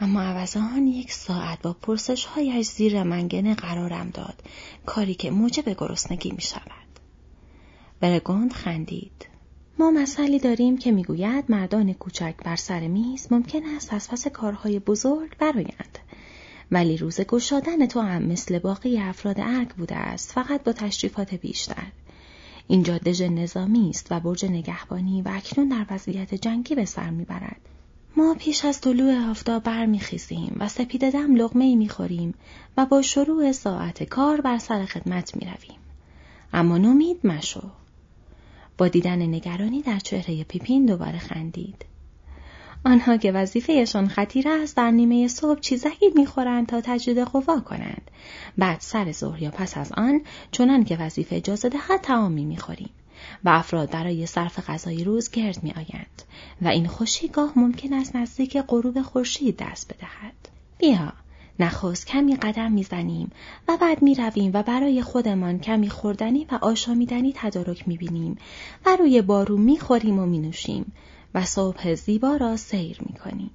اما 0.00 0.22
عوض 0.22 0.56
آن 0.56 0.86
یک 0.86 1.12
ساعت 1.12 1.62
با 1.62 1.72
پرسش 1.72 2.24
هایش 2.24 2.66
زیر 2.66 3.02
منگنه 3.02 3.54
قرارم 3.54 4.10
داد 4.10 4.42
کاری 4.86 5.14
که 5.14 5.30
موجب 5.30 5.68
گرسنگی 5.68 6.30
می 6.30 6.40
شود. 6.40 6.88
برگوند 8.00 8.52
خندید. 8.52 9.26
ما 9.78 9.90
مسئله 9.90 10.38
داریم 10.38 10.78
که 10.78 10.92
می‌گوید 10.92 11.44
مردان 11.48 11.92
کوچک 11.92 12.34
بر 12.44 12.56
سر 12.56 12.80
میز 12.88 13.28
ممکن 13.30 13.64
است 13.76 13.92
از 13.92 14.10
پس 14.10 14.28
کارهای 14.28 14.78
بزرگ 14.78 15.36
برایند. 15.38 15.98
ولی 16.70 16.96
روز 16.96 17.20
گشادن 17.20 17.86
تو 17.86 18.00
هم 18.00 18.22
مثل 18.22 18.58
باقی 18.58 18.98
افراد 18.98 19.40
ارگ 19.40 19.68
بوده 19.68 19.96
است 19.96 20.32
فقط 20.32 20.62
با 20.62 20.72
تشریفات 20.72 21.34
بیشتر. 21.34 21.86
اینجا 22.68 22.98
دژ 22.98 23.22
نظامی 23.22 23.90
است 23.90 24.06
و 24.10 24.20
برج 24.20 24.44
نگهبانی 24.44 25.22
و 25.22 25.28
اکنون 25.28 25.68
در 25.68 25.86
وضعیت 25.90 26.34
جنگی 26.34 26.74
به 26.74 26.84
سر 26.84 27.10
می‌برد. 27.10 27.60
ما 28.16 28.34
پیش 28.38 28.64
از 28.64 28.80
طلوع 28.80 29.30
آفتاب 29.30 29.62
برمیخیزیم 29.62 30.56
و 30.60 30.68
سپید 30.68 31.10
دم 31.10 31.34
لغمه 31.34 31.64
ای 31.64 31.76
می‌خوریم 31.76 32.34
و 32.76 32.86
با 32.86 33.02
شروع 33.02 33.52
ساعت 33.52 34.02
کار 34.02 34.40
بر 34.40 34.58
سر 34.58 34.84
خدمت 34.84 35.36
می‌رویم. 35.36 35.78
اما 36.52 36.78
نومید 36.78 37.26
مشو. 37.26 37.62
با 38.78 38.88
دیدن 38.88 39.22
نگرانی 39.22 39.82
در 39.82 39.98
چهره 39.98 40.44
پیپین 40.44 40.86
دوباره 40.86 41.18
خندید. 41.18 41.84
آنها 42.84 43.16
که 43.16 43.32
وظیفهشان 43.32 44.08
خطیر 44.08 44.48
است 44.48 44.76
در 44.76 44.90
نیمه 44.90 45.28
صبح 45.28 45.60
چیزکی 45.60 46.06
می‌خورند 46.14 46.66
تا 46.66 46.80
تجدید 46.80 47.18
قوا 47.18 47.60
کنند 47.60 48.10
بعد 48.58 48.80
سر 48.80 49.12
ظهر 49.12 49.42
یا 49.42 49.50
پس 49.50 49.78
از 49.78 49.92
آن 49.92 50.20
چنان 50.52 50.84
که 50.84 50.96
وظیفه 50.96 51.36
اجازه 51.36 51.68
دهد 51.68 52.00
تعامی 52.00 52.44
می‌خوریم 52.44 52.90
و 53.44 53.48
افراد 53.48 53.90
برای 53.90 54.26
صرف 54.26 54.70
غذای 54.70 55.04
روز 55.04 55.30
گرد 55.30 55.62
می 55.62 55.72
آیند 55.72 56.22
و 56.62 56.68
این 56.68 56.86
خوشی 56.86 57.28
گاه 57.28 57.52
ممکن 57.56 57.92
است 57.92 58.16
نزدیک 58.16 58.58
غروب 58.58 59.02
خورشید 59.02 59.56
دست 59.56 59.94
بدهد. 59.94 60.48
بیا، 60.78 61.12
نخست 61.60 62.06
کمی 62.06 62.36
قدم 62.36 62.72
می‌زنیم 62.72 63.30
و 63.68 63.76
بعد 63.76 64.02
می 64.02 64.14
رویم 64.14 64.50
و 64.54 64.62
برای 64.62 65.02
خودمان 65.02 65.58
کمی 65.58 65.90
خوردنی 65.90 66.46
و 66.52 66.58
آشامیدنی 66.62 67.32
تدارک 67.36 67.88
می 67.88 67.96
بینیم 67.96 68.38
و 68.86 68.96
روی 68.96 69.22
بارو 69.22 69.56
می 69.56 69.78
خوریم 69.78 70.18
و 70.18 70.26
می 70.26 70.38
نوشیم 70.38 70.92
و 71.34 71.44
صبح 71.44 71.94
زیبا 71.94 72.36
را 72.36 72.56
سیر 72.56 72.98
می 73.00 73.18
کنیم. 73.18 73.50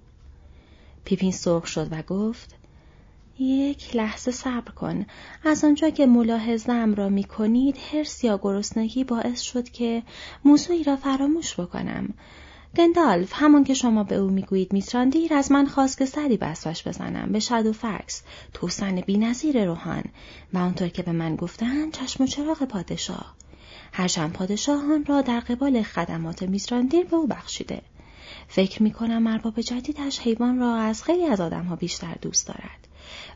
پیپین 1.05 1.31
سرخ 1.31 1.67
شد 1.67 1.88
و 1.91 2.01
گفت 2.01 2.55
یک 3.39 3.95
لحظه 3.95 4.31
صبر 4.31 4.71
کن. 4.71 5.05
از 5.43 5.63
آنجا 5.63 5.89
که 5.89 6.05
ملاحظم 6.05 6.93
را 6.93 7.09
می 7.09 7.23
کنید 7.23 7.77
هرس 7.91 8.23
یا 8.23 8.39
گرسنگی 8.43 9.03
باعث 9.03 9.41
شد 9.41 9.69
که 9.69 10.03
موضوعی 10.45 10.83
را 10.83 10.95
فراموش 10.95 11.59
بکنم. 11.59 12.13
گندالف 12.77 13.31
همان 13.33 13.63
که 13.63 13.73
شما 13.73 14.03
به 14.03 14.15
او 14.15 14.29
می‌گویید 14.29 14.73
میتراندیر 14.73 15.33
از 15.33 15.51
من 15.51 15.65
خواست 15.65 15.97
که 15.97 16.05
سری 16.05 16.38
بسوش 16.38 16.88
بزنم 16.88 17.31
به 17.31 17.39
شد 17.39 17.65
و 17.65 17.73
فکس 17.73 18.23
توسن 18.53 19.01
بینظیر 19.01 19.65
روحان 19.65 20.03
و 20.53 20.57
آنطور 20.57 20.88
که 20.88 21.03
به 21.03 21.12
من 21.12 21.36
گفتند 21.36 21.93
چشم 21.93 22.23
و 22.23 22.27
چراغ 22.27 22.63
پادشاه 22.63 23.36
هرچند 23.95 24.34
پادشاهان 24.34 25.06
را 25.06 25.21
در 25.21 25.39
قبال 25.39 25.82
خدمات 25.82 26.43
میتراندیر 26.43 27.06
به 27.06 27.15
او 27.15 27.27
بخشیده 27.27 27.82
فکر 28.47 28.84
می 28.84 28.91
کنم 28.91 29.27
ارباب 29.27 29.62
جدیدش 29.62 30.19
حیوان 30.19 30.60
را 30.60 30.75
از 30.75 31.03
خیلی 31.03 31.25
از 31.25 31.41
آدمها 31.41 31.75
بیشتر 31.75 32.15
دوست 32.21 32.47
دارد 32.47 32.88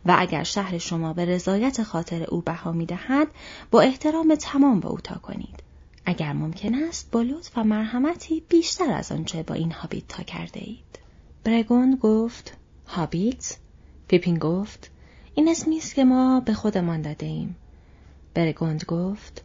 و 0.05 0.15
اگر 0.19 0.43
شهر 0.43 0.77
شما 0.77 1.13
به 1.13 1.25
رضایت 1.25 1.83
خاطر 1.83 2.23
او 2.23 2.41
بها 2.41 2.71
می 2.71 2.85
دهد 2.85 3.27
با 3.71 3.81
احترام 3.81 4.35
تمام 4.35 4.79
به 4.79 4.87
او 4.87 4.99
تا 4.99 5.15
کنید. 5.15 5.63
اگر 6.05 6.33
ممکن 6.33 6.75
است 6.75 7.11
با 7.11 7.21
لطف 7.21 7.57
و 7.57 7.63
مرحمتی 7.63 8.43
بیشتر 8.49 8.91
از 8.91 9.11
آنچه 9.11 9.43
با 9.43 9.55
این 9.55 9.71
هابیت 9.71 10.07
تا 10.07 10.23
کرده 10.23 10.59
اید. 10.59 10.99
برگون 11.43 11.95
گفت 11.95 12.57
هابیت؟ 12.87 13.57
پیپین 14.07 14.37
گفت 14.37 14.91
این 15.35 15.49
اسمی 15.49 15.77
است 15.77 15.95
که 15.95 16.05
ما 16.05 16.39
به 16.39 16.53
خودمان 16.53 17.01
داده 17.01 17.25
ایم. 17.25 17.55
برگوند 18.33 18.85
گفت 18.85 19.43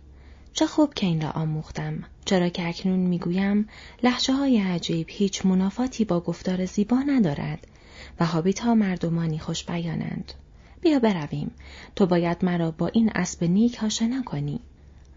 چه 0.52 0.66
خوب 0.66 0.94
که 0.94 1.06
این 1.06 1.20
را 1.20 1.30
آموختم 1.30 2.04
چرا 2.24 2.48
که 2.48 2.68
اکنون 2.68 2.98
می‌گویم 2.98 3.68
لحجه 4.02 4.34
های 4.34 4.58
عجیب 4.58 5.06
هیچ 5.10 5.46
منافاتی 5.46 6.04
با 6.04 6.20
گفتار 6.20 6.64
زیبا 6.64 6.98
ندارد 6.98 7.66
و 8.20 8.26
هابیت 8.26 8.60
ها 8.60 8.74
مردمانی 8.74 9.38
خوش 9.38 9.64
بیانند. 9.64 10.32
بیا 10.80 10.98
برویم. 10.98 11.50
تو 11.96 12.06
باید 12.06 12.44
مرا 12.44 12.70
با 12.70 12.86
این 12.86 13.10
اسب 13.14 13.44
نیک 13.44 13.84
آشنا 13.84 14.22
کنی. 14.22 14.60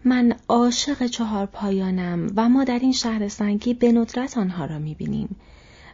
من 0.04 0.34
عاشق 0.48 1.06
چهار 1.06 1.46
پایانم 1.46 2.32
و 2.36 2.48
ما 2.48 2.64
در 2.64 2.78
این 2.78 2.92
شهر 2.92 3.28
سنگی 3.28 3.74
به 3.74 3.92
ندرت 3.92 4.38
آنها 4.38 4.64
را 4.64 4.78
می‌بینیم. 4.78 5.36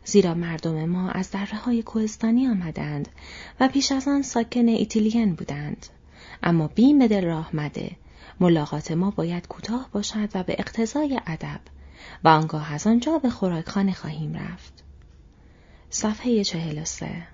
زیرا 0.05 0.35
مردم 0.35 0.85
ما 0.85 1.11
از 1.11 1.31
دره 1.31 1.57
های 1.57 1.83
کوهستانی 1.83 2.49
آمدند 2.49 3.09
و 3.61 3.69
پیش 3.69 3.93
از 3.93 4.09
آن 4.09 4.23
ساکن 4.23 4.69
ایتیلین 4.69 5.35
بودند. 5.35 5.87
اما 6.43 6.69
بیم 6.69 7.07
دل 7.07 7.25
راه 7.25 7.57
مده. 7.57 7.91
ملاقات 8.41 8.93
ما 8.93 9.11
باید 9.11 9.49
کوتاه 9.49 9.89
باشد 9.93 10.29
و 10.35 10.43
به 10.43 10.57
اقتضای 10.59 11.21
ادب 11.27 11.61
و 12.25 12.29
آنگاه 12.29 12.75
از 12.75 12.87
آنجا 12.87 13.19
به 13.19 13.31
خوراکخانه 13.31 13.93
خواهیم 13.93 14.35
رفت. 14.35 14.85
صفحه 15.91 16.45
چهل 16.45 16.83
و 16.83 16.85
سه 16.85 17.27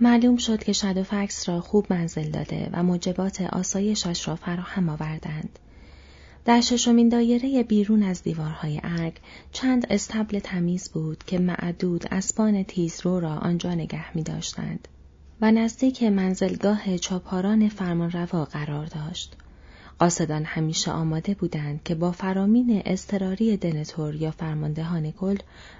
معلوم 0.00 0.36
شد 0.36 0.64
که 0.64 0.72
فکس 1.02 1.48
را 1.48 1.60
خوب 1.60 1.86
منزل 1.90 2.30
داده 2.30 2.70
و 2.72 2.82
موجبات 2.82 3.40
آسایشش 3.40 4.28
را 4.28 4.36
فراهم 4.36 4.88
آوردند. 4.88 5.58
در 6.44 6.60
ششمین 6.60 7.08
دایره 7.08 7.62
بیرون 7.62 8.02
از 8.02 8.22
دیوارهای 8.22 8.80
ارگ 8.84 9.16
چند 9.52 9.86
استبل 9.90 10.38
تمیز 10.38 10.88
بود 10.88 11.24
که 11.24 11.38
معدود 11.38 12.04
اسبان 12.10 12.62
تیزرو 12.62 13.20
را 13.20 13.34
آنجا 13.34 13.74
نگه 13.74 14.16
می 14.16 14.22
داشتند 14.22 14.88
و 15.40 15.52
نزدیک 15.52 16.02
منزلگاه 16.02 16.98
چاپاران 16.98 17.68
فرمانروا 17.68 18.44
قرار 18.44 18.86
داشت. 18.86 19.36
قاصدان 20.00 20.44
همیشه 20.44 20.90
آماده 20.90 21.34
بودند 21.34 21.82
که 21.84 21.94
با 21.94 22.12
فرامین 22.12 22.82
استراری 22.84 23.56
دنتور 23.56 24.14
یا 24.14 24.30
فرماندهان 24.30 25.10
کل 25.10 25.36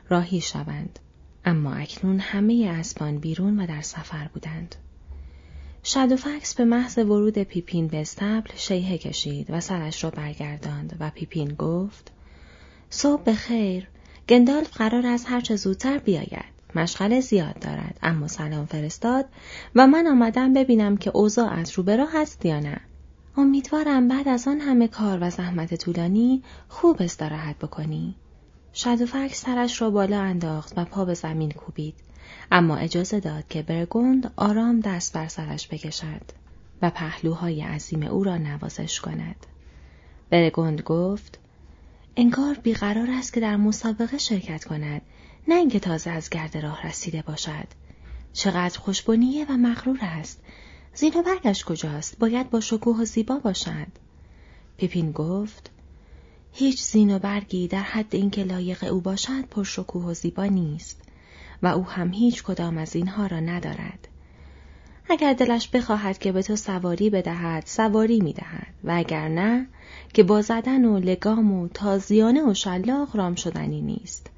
راهی 0.08 0.40
شوند. 0.40 0.98
اما 1.44 1.74
اکنون 1.74 2.20
همه 2.20 2.74
اسبان 2.78 3.18
بیرون 3.18 3.60
و 3.60 3.66
در 3.66 3.80
سفر 3.80 4.28
بودند. 4.34 4.74
شادوفکس 5.82 6.54
به 6.54 6.64
محض 6.64 6.98
ورود 6.98 7.38
پیپین 7.38 7.88
به 7.88 8.00
استبل 8.00 8.50
شیهه 8.56 8.98
کشید 8.98 9.46
و 9.50 9.60
سرش 9.60 10.04
را 10.04 10.10
برگرداند 10.10 10.96
و 11.00 11.10
پیپین 11.10 11.54
گفت 11.54 12.12
صبح 12.90 13.22
به 13.22 13.34
خیر 13.34 13.88
گندالف 14.28 14.76
قرار 14.76 15.06
از 15.06 15.24
هرچه 15.24 15.56
زودتر 15.56 15.98
بیاید. 15.98 16.60
مشغله 16.74 17.20
زیاد 17.20 17.58
دارد 17.58 17.98
اما 18.02 18.28
سلام 18.28 18.66
فرستاد 18.66 19.24
و 19.74 19.86
من 19.86 20.06
آمدم 20.06 20.52
ببینم 20.52 20.96
که 20.96 21.10
اوضاع 21.14 21.52
از 21.52 21.72
روبرا 21.78 22.06
هست 22.06 22.44
یا 22.44 22.60
نه. 22.60 22.80
امیدوارم 23.36 24.08
بعد 24.08 24.28
از 24.28 24.48
آن 24.48 24.60
همه 24.60 24.88
کار 24.88 25.18
و 25.20 25.30
زحمت 25.30 25.74
طولانی 25.74 26.42
خوب 26.68 27.02
استراحت 27.02 27.58
بکنی. 27.58 28.14
شادوفک 28.72 29.34
سرش 29.34 29.82
را 29.82 29.90
بالا 29.90 30.20
انداخت 30.20 30.72
و 30.76 30.84
پا 30.84 31.04
به 31.04 31.14
زمین 31.14 31.50
کوبید 31.50 31.94
اما 32.52 32.76
اجازه 32.76 33.20
داد 33.20 33.48
که 33.48 33.62
برگوند 33.62 34.32
آرام 34.36 34.80
دست 34.80 35.12
بر 35.12 35.28
سرش 35.28 35.68
بکشد 35.68 36.22
و 36.82 36.90
پهلوهای 36.90 37.62
عظیم 37.62 38.02
او 38.02 38.24
را 38.24 38.38
نوازش 38.38 39.00
کند. 39.00 39.46
برگوند 40.30 40.82
گفت 40.82 41.38
انگار 42.16 42.54
بیقرار 42.54 43.10
است 43.10 43.32
که 43.32 43.40
در 43.40 43.56
مسابقه 43.56 44.18
شرکت 44.18 44.64
کند 44.64 45.02
نه 45.48 45.54
اینکه 45.54 45.80
تازه 45.80 46.10
از 46.10 46.30
گرد 46.30 46.56
راه 46.56 46.86
رسیده 46.86 47.22
باشد 47.22 47.66
چقدر 48.32 48.78
خوشبنیه 48.78 49.46
و 49.48 49.56
مغرور 49.56 49.98
است 50.02 50.42
زین 50.94 51.12
و 51.16 51.22
برگش 51.22 51.64
کجاست؟ 51.64 52.18
باید 52.18 52.50
با 52.50 52.60
شکوه 52.60 52.96
و 53.00 53.04
زیبا 53.04 53.38
باشد 53.38 53.86
پیپین 54.76 55.12
گفت 55.12 55.70
هیچ 56.52 56.82
زین 56.82 57.16
و 57.16 57.18
برگی 57.18 57.68
در 57.68 57.82
حد 57.82 58.14
اینکه 58.14 58.44
لایق 58.44 58.84
او 58.84 59.00
باشد 59.00 59.44
پرشکوه 59.50 60.04
و 60.04 60.14
زیبا 60.14 60.44
نیست 60.44 61.02
و 61.62 61.66
او 61.66 61.84
هم 61.84 62.12
هیچ 62.12 62.42
کدام 62.42 62.78
از 62.78 62.96
اینها 62.96 63.26
را 63.26 63.40
ندارد. 63.40 64.08
اگر 65.08 65.32
دلش 65.32 65.68
بخواهد 65.68 66.18
که 66.18 66.32
به 66.32 66.42
تو 66.42 66.56
سواری 66.56 67.10
بدهد 67.10 67.66
سواری 67.66 68.20
می‌دهد 68.20 68.74
و 68.84 68.92
اگر 68.94 69.28
نه 69.28 69.66
که 70.12 70.22
با 70.22 70.42
زدن 70.42 70.84
و 70.84 70.98
لگام 70.98 71.52
و 71.52 71.68
تازیانه 71.68 72.50
و 72.50 72.54
شلاق 72.54 73.16
رام 73.16 73.34
شدنی 73.34 73.80
نیست. 73.80 74.30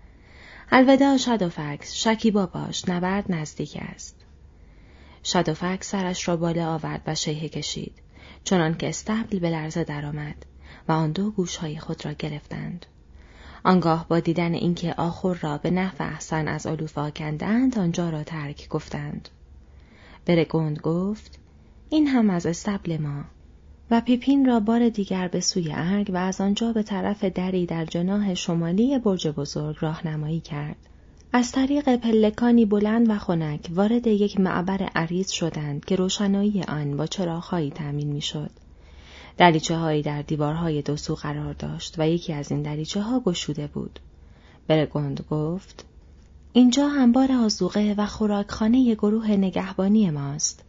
الوداع 0.70 1.16
شادوفکس 1.16 1.94
شکیبا 1.94 2.46
باش 2.46 2.88
نبرد 2.88 3.32
نزدیک 3.32 3.78
است. 3.94 4.16
شادوفکس 5.22 5.90
سرش 5.90 6.28
را 6.28 6.36
بالا 6.36 6.74
آورد 6.74 7.02
و 7.06 7.14
شیهه 7.14 7.48
کشید. 7.48 7.92
چنان 8.44 8.76
که 8.76 8.88
استبل 8.88 9.38
به 9.38 9.50
لرزه 9.50 9.84
درآمد 9.84 10.46
و 10.88 10.92
آن 10.92 11.12
دو 11.12 11.30
گوشهای 11.30 11.78
خود 11.78 12.04
را 12.04 12.12
گرفتند. 12.12 12.86
آنگاه 13.64 14.08
با 14.08 14.20
دیدن 14.20 14.54
اینکه 14.54 14.94
آخر 14.94 15.34
را 15.34 15.58
به 15.58 15.70
نحو 15.70 15.94
احسن 15.98 16.48
از 16.48 16.66
علوفا 16.66 17.10
کندند 17.10 17.78
آنجا 17.78 18.10
را 18.10 18.24
ترک 18.24 18.68
گفتند. 18.68 19.28
برگوند 20.26 20.78
گفت 20.78 21.38
این 21.88 22.06
هم 22.06 22.30
از 22.30 22.46
استبل 22.46 22.96
ما 22.96 23.24
و 23.90 24.00
پیپین 24.00 24.46
را 24.46 24.60
بار 24.60 24.88
دیگر 24.88 25.28
به 25.28 25.40
سوی 25.40 25.72
ارگ 25.72 26.10
و 26.14 26.16
از 26.16 26.40
آنجا 26.40 26.72
به 26.72 26.82
طرف 26.82 27.24
دری 27.24 27.66
در 27.66 27.84
جناح 27.84 28.34
شمالی 28.34 28.98
برج 28.98 29.28
بزرگ 29.28 29.76
راهنمایی 29.80 30.40
کرد. 30.40 30.76
از 31.34 31.52
طریق 31.52 31.96
پلکانی 31.96 32.66
بلند 32.66 33.10
و 33.10 33.18
خنک 33.18 33.70
وارد 33.70 34.06
یک 34.06 34.40
معبر 34.40 34.82
عریض 34.82 35.30
شدند 35.30 35.84
که 35.84 35.96
روشنایی 35.96 36.62
آن 36.62 36.96
با 36.96 37.06
چراغهایی 37.06 37.70
تأمین 37.70 38.12
می‌شد. 38.12 38.50
دریچه 39.36 39.76
هایی 39.76 40.02
در 40.02 40.22
دیوارهای 40.22 40.82
دو 40.82 40.96
سو 40.96 41.14
قرار 41.14 41.52
داشت 41.52 41.94
و 41.98 42.08
یکی 42.08 42.32
از 42.32 42.50
این 42.50 42.62
دریچه 42.62 43.00
ها 43.00 43.20
گشوده 43.20 43.66
بود. 43.66 44.00
برگوند 44.66 45.24
گفت 45.30 45.84
اینجا 46.52 46.88
انبار 46.88 47.32
آزوقه 47.32 47.94
و 47.98 48.06
خوراکخانه 48.06 48.94
گروه 48.94 49.30
نگهبانی 49.30 50.10
ماست. 50.10 50.64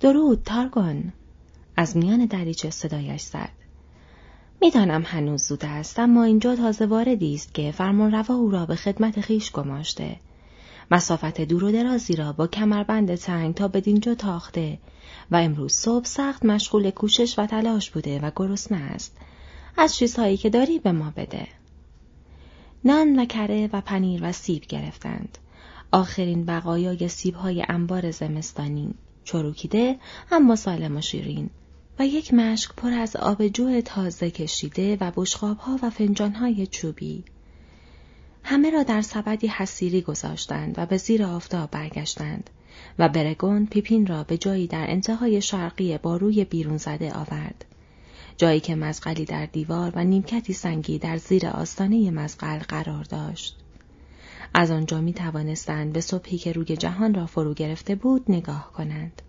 درود 0.00 0.42
تارگون 0.44 1.12
از 1.76 1.96
میان 1.96 2.26
دریچه 2.26 2.70
صدایش 2.70 3.22
زد. 3.22 3.57
می‌دانم 4.60 5.02
هنوز 5.06 5.42
زود 5.42 5.64
است 5.64 5.98
اما 5.98 6.24
اینجا 6.24 6.56
تازه 6.56 6.86
واردی 6.86 7.34
است 7.34 7.54
که 7.54 7.72
فرمانروا 7.72 8.34
او 8.34 8.50
را 8.50 8.66
به 8.66 8.76
خدمت 8.76 9.20
خیش 9.20 9.52
گماشته. 9.52 10.16
مسافت 10.90 11.40
دور 11.40 11.64
و 11.64 11.72
درازی 11.72 12.16
را 12.16 12.32
با 12.32 12.46
کمربند 12.46 13.14
تنگ 13.14 13.54
تا 13.54 13.68
به 13.68 13.80
دینجا 13.80 14.14
تاخته 14.14 14.78
و 15.30 15.36
امروز 15.36 15.72
صبح 15.72 16.04
سخت 16.04 16.44
مشغول 16.44 16.90
کوشش 16.90 17.38
و 17.38 17.46
تلاش 17.46 17.90
بوده 17.90 18.20
و 18.20 18.30
گرسنه 18.36 18.78
است. 18.78 19.16
از 19.76 19.96
چیزهایی 19.96 20.36
که 20.36 20.50
داری 20.50 20.78
به 20.78 20.92
ما 20.92 21.12
بده. 21.16 21.46
نان 22.84 23.18
و 23.18 23.24
کره 23.24 23.70
و 23.72 23.80
پنیر 23.80 24.20
و 24.24 24.32
سیب 24.32 24.62
گرفتند. 24.62 25.38
آخرین 25.92 26.44
بقایای 26.44 27.08
سیبهای 27.08 27.64
انبار 27.68 28.10
زمستانی 28.10 28.94
چروکیده 29.24 29.96
اما 30.32 30.56
سالم 30.56 30.96
و 30.96 31.00
شیرین 31.00 31.50
و 31.98 32.06
یک 32.06 32.34
مشک 32.34 32.70
پر 32.76 32.92
از 32.92 33.16
آب 33.16 33.48
جو 33.48 33.80
تازه 33.80 34.30
کشیده 34.30 34.96
و 35.00 35.12
بشقابها 35.16 35.78
و 35.82 35.90
فنجانهای 35.90 36.66
چوبی. 36.66 37.24
همه 38.44 38.70
را 38.70 38.82
در 38.82 39.02
سبدی 39.02 39.46
حسیری 39.46 40.02
گذاشتند 40.02 40.74
و 40.78 40.86
به 40.86 40.96
زیر 40.96 41.24
آفتاب 41.24 41.70
برگشتند 41.70 42.50
و 42.98 43.08
برگون 43.08 43.66
پیپین 43.66 44.06
را 44.06 44.24
به 44.24 44.38
جایی 44.38 44.66
در 44.66 44.90
انتهای 44.90 45.42
شرقی 45.42 45.98
با 45.98 46.16
روی 46.16 46.44
بیرون 46.44 46.76
زده 46.76 47.12
آورد. 47.12 47.64
جایی 48.36 48.60
که 48.60 48.74
مزقلی 48.74 49.24
در 49.24 49.46
دیوار 49.46 49.92
و 49.94 50.04
نیمکتی 50.04 50.52
سنگی 50.52 50.98
در 50.98 51.16
زیر 51.16 51.46
آستانه 51.46 52.10
مزقل 52.10 52.58
قرار 52.58 53.04
داشت. 53.04 53.56
از 54.54 54.70
آنجا 54.70 55.00
می 55.00 55.12
توانستند 55.12 55.92
به 55.92 56.00
صبحی 56.00 56.38
که 56.38 56.52
روی 56.52 56.76
جهان 56.76 57.14
را 57.14 57.26
فرو 57.26 57.54
گرفته 57.54 57.94
بود 57.94 58.24
نگاه 58.28 58.72
کنند. 58.72 59.22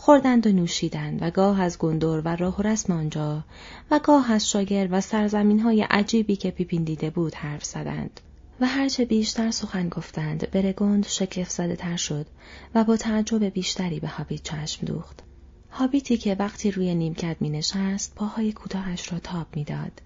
خوردند 0.00 0.46
و 0.46 0.52
نوشیدند 0.52 1.22
و 1.22 1.30
گاه 1.30 1.60
از 1.60 1.78
گندور 1.78 2.22
و 2.24 2.28
راه 2.28 2.56
و 2.56 2.62
رسم 2.62 2.92
آنجا 2.92 3.44
و 3.90 4.00
گاه 4.04 4.32
از 4.32 4.50
شاگر 4.50 4.88
و 4.90 5.00
سرزمین 5.00 5.60
های 5.60 5.82
عجیبی 5.82 6.36
که 6.36 6.50
پیپین 6.50 6.84
دیده 6.84 7.10
بود 7.10 7.34
حرف 7.34 7.64
زدند. 7.64 8.20
و 8.60 8.66
هرچه 8.66 9.04
بیشتر 9.04 9.50
سخن 9.50 9.88
گفتند 9.88 10.50
برگند 10.50 11.06
شکف 11.06 11.50
زده 11.50 11.76
تر 11.76 11.96
شد 11.96 12.26
و 12.74 12.84
با 12.84 12.96
تعجب 12.96 13.44
بیشتری 13.44 14.00
به 14.00 14.08
هابیت 14.08 14.42
چشم 14.42 14.86
دوخت. 14.86 15.22
هابیتی 15.70 16.16
که 16.16 16.36
وقتی 16.38 16.70
روی 16.70 16.94
نیمکت 16.94 17.36
می 17.40 17.50
نشست 17.50 18.14
پاهای 18.14 18.52
کوتاهش 18.52 19.12
را 19.12 19.18
تاب 19.18 19.46
می‌داد. 19.54 20.02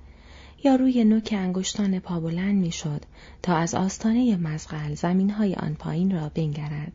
یا 0.65 0.75
روی 0.75 1.05
نوک 1.05 1.35
انگشتان 1.39 1.99
پا 1.99 2.21
بلند 2.21 2.57
می 2.57 2.73
شد 2.73 3.03
تا 3.43 3.57
از 3.57 3.75
آستانه 3.75 4.37
مزغل 4.37 4.95
زمین 4.95 5.31
های 5.31 5.55
آن 5.55 5.75
پایین 5.75 6.11
را 6.11 6.29
بنگرد. 6.35 6.93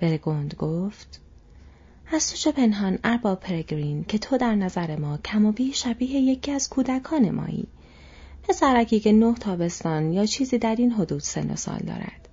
برگند 0.00 0.54
گفت 0.54 1.20
از 2.14 2.22
سوچه 2.22 2.52
پنهان 2.52 2.98
ارباب 3.04 3.40
پرگرین 3.40 4.04
که 4.04 4.18
تو 4.18 4.36
در 4.36 4.54
نظر 4.54 4.96
ما 4.96 5.18
کم 5.18 5.46
و 5.46 5.52
بی 5.52 5.72
شبیه 5.72 6.20
یکی 6.20 6.52
از 6.52 6.68
کودکان 6.68 7.30
مایی 7.30 7.66
پسرکی 8.42 9.00
که 9.00 9.12
نه 9.12 9.34
تابستان 9.34 10.12
یا 10.12 10.26
چیزی 10.26 10.58
در 10.58 10.76
این 10.76 10.90
حدود 10.92 11.20
سن 11.20 11.50
و 11.50 11.56
سال 11.56 11.78
دارد 11.78 12.28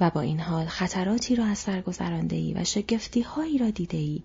و 0.00 0.10
با 0.10 0.20
این 0.20 0.40
حال 0.40 0.66
خطراتی 0.66 1.36
را 1.36 1.44
از 1.44 1.58
سر 1.58 1.80
گذرانده 1.80 2.36
ای 2.36 2.54
و 2.54 2.64
شگفتی 2.64 3.20
هایی 3.20 3.58
را 3.58 3.70
دیده 3.70 3.98
ای 3.98 4.22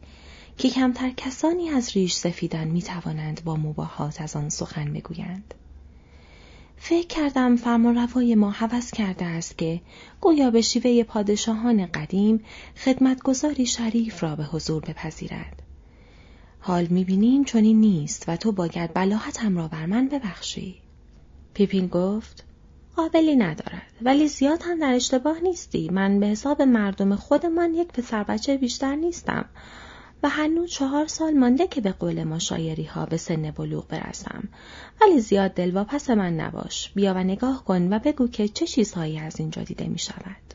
که 0.58 0.70
کمتر 0.70 1.10
کسانی 1.10 1.70
از 1.70 1.92
ریش 1.96 2.14
سفیدان 2.14 2.68
می 2.68 2.82
توانند 2.82 3.44
با 3.44 3.56
مباهات 3.56 4.22
از 4.22 4.36
آن 4.36 4.50
سخن 4.50 4.94
بگویند. 4.94 5.54
فکر 6.84 7.08
کردم 7.08 7.56
فرمانروای 7.56 8.36
ما 8.36 8.52
حوض 8.52 8.92
کرده 8.92 9.26
است 9.26 9.58
که 9.58 9.82
گویا 10.22 10.52
به 10.52 10.62
شیوه 10.62 11.04
پادشاهان 11.04 11.86
قدیم 11.86 12.44
خدمتگذاری 12.78 13.66
شریف 13.66 14.24
را 14.24 14.36
به 14.36 14.44
حضور 14.44 14.82
بپذیرد. 14.82 15.62
حال 16.60 16.86
می‌بینیم 16.86 17.44
چون 17.44 17.64
این 17.64 17.80
نیست 17.80 18.26
و 18.28 18.36
تو 18.38 18.52
باید 18.52 18.94
بلاحتم 18.94 19.58
را 19.58 19.68
بر 19.68 19.86
من 19.86 20.08
ببخشی. 20.08 20.76
پیپین 21.54 21.88
گفت 21.88 22.44
قابلی 22.96 23.36
ندارد 23.36 23.92
ولی 24.02 24.28
زیاد 24.28 24.62
هم 24.64 24.80
در 24.80 24.94
اشتباه 24.94 25.40
نیستی 25.40 25.90
من 25.90 26.20
به 26.20 26.26
حساب 26.26 26.62
مردم 26.62 27.16
خودمان 27.16 27.74
یک 27.74 27.88
پسر 27.88 28.24
بچه 28.24 28.58
بیشتر 28.58 28.96
نیستم 28.96 29.46
و 30.24 30.30
هنوز 30.30 30.72
چهار 30.72 31.08
سال 31.08 31.34
مانده 31.34 31.68
که 31.68 31.82
به 31.82 31.92
قول 31.92 32.24
ما 32.24 32.40
شایری 32.40 32.84
ها 32.84 33.06
به 33.06 33.18
سن 33.18 33.52
بلوغ 33.52 33.88
برسم. 33.88 34.50
ولی 35.02 35.20
زیاد 35.20 35.54
دلواپس 35.54 36.10
من 36.10 36.34
نباش. 36.34 36.92
بیا 36.96 37.14
و 37.14 37.24
نگاه 37.24 37.66
کن 37.66 37.94
و 37.94 38.00
بگو 38.00 38.28
که 38.28 38.48
چه 38.48 38.68
چیزهایی 38.68 39.20
از 39.20 39.40
اینجا 39.40 39.64
دیده 39.64 39.88
می 39.88 40.00
شود 40.00 40.54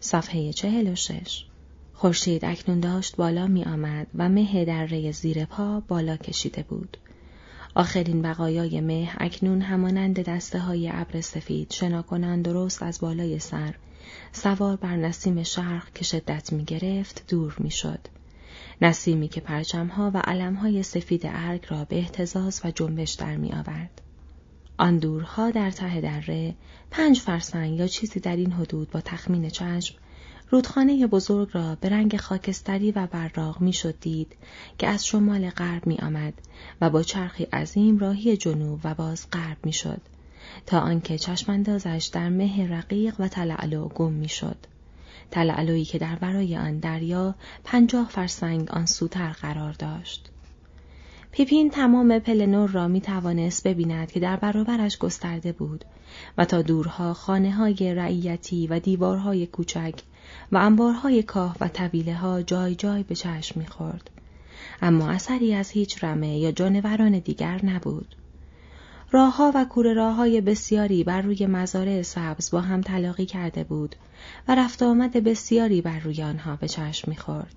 صفحه 0.00 0.52
چهل 0.52 0.88
و 0.88 0.94
شش. 0.94 1.46
خورشید 1.94 2.44
اکنون 2.44 2.80
داشت 2.80 3.16
بالا 3.16 3.46
می 3.46 3.64
آمد 3.64 4.06
و 4.14 4.28
مه 4.28 4.64
در 4.64 4.86
ری 4.86 5.12
زیر 5.12 5.44
پا 5.44 5.80
بالا 5.80 6.16
کشیده 6.16 6.62
بود. 6.62 6.96
آخرین 7.74 8.22
بقایای 8.22 8.80
مه 8.80 9.10
اکنون 9.18 9.62
همانند 9.62 10.20
دسته 10.20 10.58
های 10.58 10.90
ابر 10.92 11.20
سفید 11.20 11.72
شنا 11.72 12.02
درست 12.36 12.82
از 12.82 13.00
بالای 13.00 13.38
سر 13.38 13.74
سوار 14.32 14.76
بر 14.76 14.96
نسیم 14.96 15.42
شرق 15.42 15.92
که 15.92 16.04
شدت 16.04 16.52
می 16.52 16.64
گرفت 16.64 17.24
دور 17.28 17.56
می 17.58 17.70
شد. 17.70 18.00
نسیمی 18.82 19.28
که 19.28 19.40
پرچمها 19.40 20.10
و 20.14 20.18
علمهای 20.18 20.82
سفید 20.82 21.22
ارگ 21.24 21.66
را 21.68 21.84
به 21.84 21.96
احتزاز 21.96 22.60
و 22.64 22.70
جنبش 22.70 23.12
در 23.12 23.36
می 23.36 23.52
آورد. 23.52 24.02
آن 24.78 24.98
دورها 24.98 25.50
در 25.50 25.70
ته 25.70 26.00
دره 26.00 26.54
پنج 26.90 27.20
فرسنگ 27.20 27.78
یا 27.78 27.86
چیزی 27.86 28.20
در 28.20 28.36
این 28.36 28.52
حدود 28.52 28.90
با 28.90 29.00
تخمین 29.00 29.50
چشم 29.50 29.94
رودخانه 30.50 31.06
بزرگ 31.06 31.48
را 31.52 31.74
به 31.80 31.88
رنگ 31.88 32.16
خاکستری 32.16 32.92
و 32.92 33.06
براغ 33.06 33.60
می 33.60 33.72
شد 33.72 34.00
دید 34.00 34.36
که 34.78 34.88
از 34.88 35.06
شمال 35.06 35.50
غرب 35.50 35.86
می 35.86 35.96
آمد 35.96 36.34
و 36.80 36.90
با 36.90 37.02
چرخی 37.02 37.44
عظیم 37.44 37.98
راهی 37.98 38.36
جنوب 38.36 38.80
و 38.84 38.94
باز 38.94 39.30
غرب 39.30 39.56
می 39.64 39.72
شد 39.72 40.00
تا 40.66 40.80
آنکه 40.80 41.18
چشماندازش 41.18 42.10
در 42.12 42.28
مه 42.28 42.68
رقیق 42.70 43.14
و 43.18 43.28
تلعلو 43.28 43.88
گم 43.88 44.12
می 44.12 44.28
شد. 44.28 44.56
تلعلویی 45.30 45.84
که 45.84 45.98
در 45.98 46.14
برای 46.14 46.56
آن 46.56 46.78
دریا 46.78 47.34
پنجاه 47.64 48.08
فرسنگ 48.08 48.70
آن 48.70 48.86
سوتر 48.86 49.32
قرار 49.32 49.72
داشت. 49.72 50.30
پیپین 51.32 51.70
تمام 51.70 52.18
پلنور 52.18 52.70
را 52.70 52.88
می 52.88 53.00
توانست 53.00 53.68
ببیند 53.68 54.12
که 54.12 54.20
در 54.20 54.36
برابرش 54.36 54.98
گسترده 54.98 55.52
بود 55.52 55.84
و 56.38 56.44
تا 56.44 56.62
دورها 56.62 57.14
خانه 57.14 57.52
های 57.52 57.94
رعیتی 57.94 58.66
و 58.66 58.78
دیوارهای 58.78 59.46
کوچک 59.46 59.94
و 60.52 60.56
انبارهای 60.56 61.22
کاه 61.22 61.56
و 61.60 61.68
طویله 61.68 62.14
ها 62.14 62.42
جای 62.42 62.74
جای 62.74 63.02
به 63.02 63.14
چشم 63.14 63.60
می‌خورد. 63.60 64.10
اما 64.82 65.10
اثری 65.10 65.54
از 65.54 65.70
هیچ 65.70 66.04
رمه 66.04 66.38
یا 66.38 66.52
جانوران 66.52 67.18
دیگر 67.18 67.64
نبود. 67.64 68.14
راهها 69.10 69.52
و 69.54 69.64
کوره 69.64 70.12
های 70.12 70.40
بسیاری 70.40 71.04
بر 71.04 71.22
روی 71.22 71.46
مزارع 71.46 72.02
سبز 72.02 72.50
با 72.50 72.60
هم 72.60 72.80
تلاقی 72.80 73.26
کرده 73.26 73.64
بود 73.64 73.96
و 74.48 74.54
رفت 74.54 74.82
آمد 74.82 75.12
بسیاری 75.12 75.80
بر 75.80 75.98
روی 75.98 76.22
آنها 76.22 76.56
به 76.56 76.68
چشم 76.68 77.10
می‌خورد. 77.10 77.54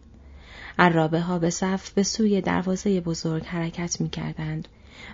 عرابه 0.79 1.21
ها 1.21 1.39
به 1.39 1.49
صف 1.49 1.89
به 1.89 2.03
سوی 2.03 2.41
دروازه 2.41 3.01
بزرگ 3.01 3.45
حرکت 3.45 4.01
می 4.01 4.09
کردند 4.09 4.67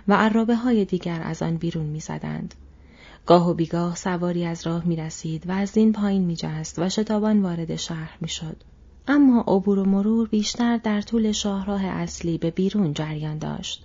و 0.08 0.14
عرابه 0.14 0.56
های 0.56 0.84
دیگر 0.84 1.22
از 1.24 1.42
آن 1.42 1.56
بیرون 1.56 1.86
می 1.86 2.00
زدند. 2.00 2.54
گاه 3.26 3.50
و 3.50 3.54
بیگاه 3.54 3.96
سواری 3.96 4.44
از 4.44 4.66
راه 4.66 4.84
می 4.84 4.96
رسید 4.96 5.48
و 5.48 5.52
از 5.52 5.76
این 5.76 5.92
پایین 5.92 6.24
می 6.24 6.36
جست 6.36 6.78
و 6.78 6.88
شتابان 6.88 7.42
وارد 7.42 7.76
شهر 7.76 8.16
می 8.20 8.28
شد. 8.28 8.56
اما 9.08 9.40
عبور 9.40 9.78
و 9.78 9.84
مرور 9.84 10.28
بیشتر 10.28 10.76
در 10.76 11.00
طول 11.00 11.32
شاهراه 11.32 11.84
اصلی 11.84 12.38
به 12.38 12.50
بیرون 12.50 12.92
جریان 12.92 13.38
داشت 13.38 13.84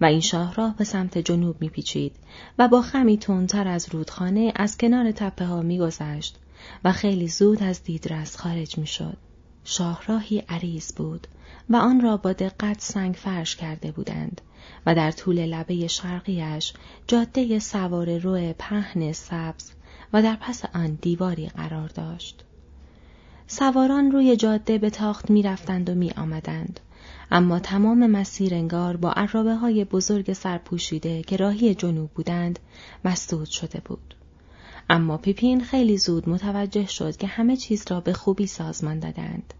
و 0.00 0.04
این 0.04 0.20
شاهراه 0.20 0.76
به 0.76 0.84
سمت 0.84 1.18
جنوب 1.18 1.56
میپیچید 1.60 2.16
و 2.58 2.68
با 2.68 2.82
خمی 2.82 3.18
تندتر 3.18 3.68
از 3.68 3.88
رودخانه 3.92 4.52
از 4.56 4.78
کنار 4.78 5.12
تپه 5.12 5.44
ها 5.44 5.62
میگذشت 5.62 6.38
و 6.84 6.92
خیلی 6.92 7.28
زود 7.28 7.62
از 7.62 7.84
دیدرس 7.84 8.36
خارج 8.36 8.78
می‌شد. 8.78 9.16
شاهراهی 9.64 10.38
عریض 10.48 10.92
بود 10.92 11.26
و 11.70 11.76
آن 11.76 12.00
را 12.00 12.16
با 12.16 12.32
دقت 12.32 12.80
سنگ 12.80 13.14
فرش 13.14 13.56
کرده 13.56 13.92
بودند 13.92 14.40
و 14.86 14.94
در 14.94 15.10
طول 15.10 15.46
لبه 15.46 15.86
شرقیش 15.86 16.72
جاده 17.06 17.58
سوار 17.58 18.18
رو 18.18 18.52
پهن 18.58 19.12
سبز 19.12 19.70
و 20.12 20.22
در 20.22 20.36
پس 20.36 20.64
آن 20.74 20.98
دیواری 21.02 21.48
قرار 21.48 21.88
داشت. 21.88 22.44
سواران 23.46 24.10
روی 24.10 24.36
جاده 24.36 24.78
به 24.78 24.90
تاخت 24.90 25.30
می 25.30 25.42
رفتند 25.42 25.90
و 25.90 25.94
می 25.94 26.10
آمدند. 26.10 26.80
اما 27.30 27.58
تمام 27.58 28.06
مسیر 28.06 28.54
انگار 28.54 28.96
با 28.96 29.12
عرابه 29.12 29.54
های 29.54 29.84
بزرگ 29.84 30.32
سرپوشیده 30.32 31.22
که 31.22 31.36
راهی 31.36 31.74
جنوب 31.74 32.10
بودند 32.10 32.58
مسدود 33.04 33.48
شده 33.48 33.80
بود. 33.84 34.14
اما 34.90 35.16
پیپین 35.16 35.64
خیلی 35.64 35.98
زود 35.98 36.28
متوجه 36.28 36.86
شد 36.86 37.16
که 37.16 37.26
همه 37.26 37.56
چیز 37.56 37.84
را 37.90 38.00
به 38.00 38.12
خوبی 38.12 38.46
سازمان 38.46 38.98
دادند. 38.98 39.54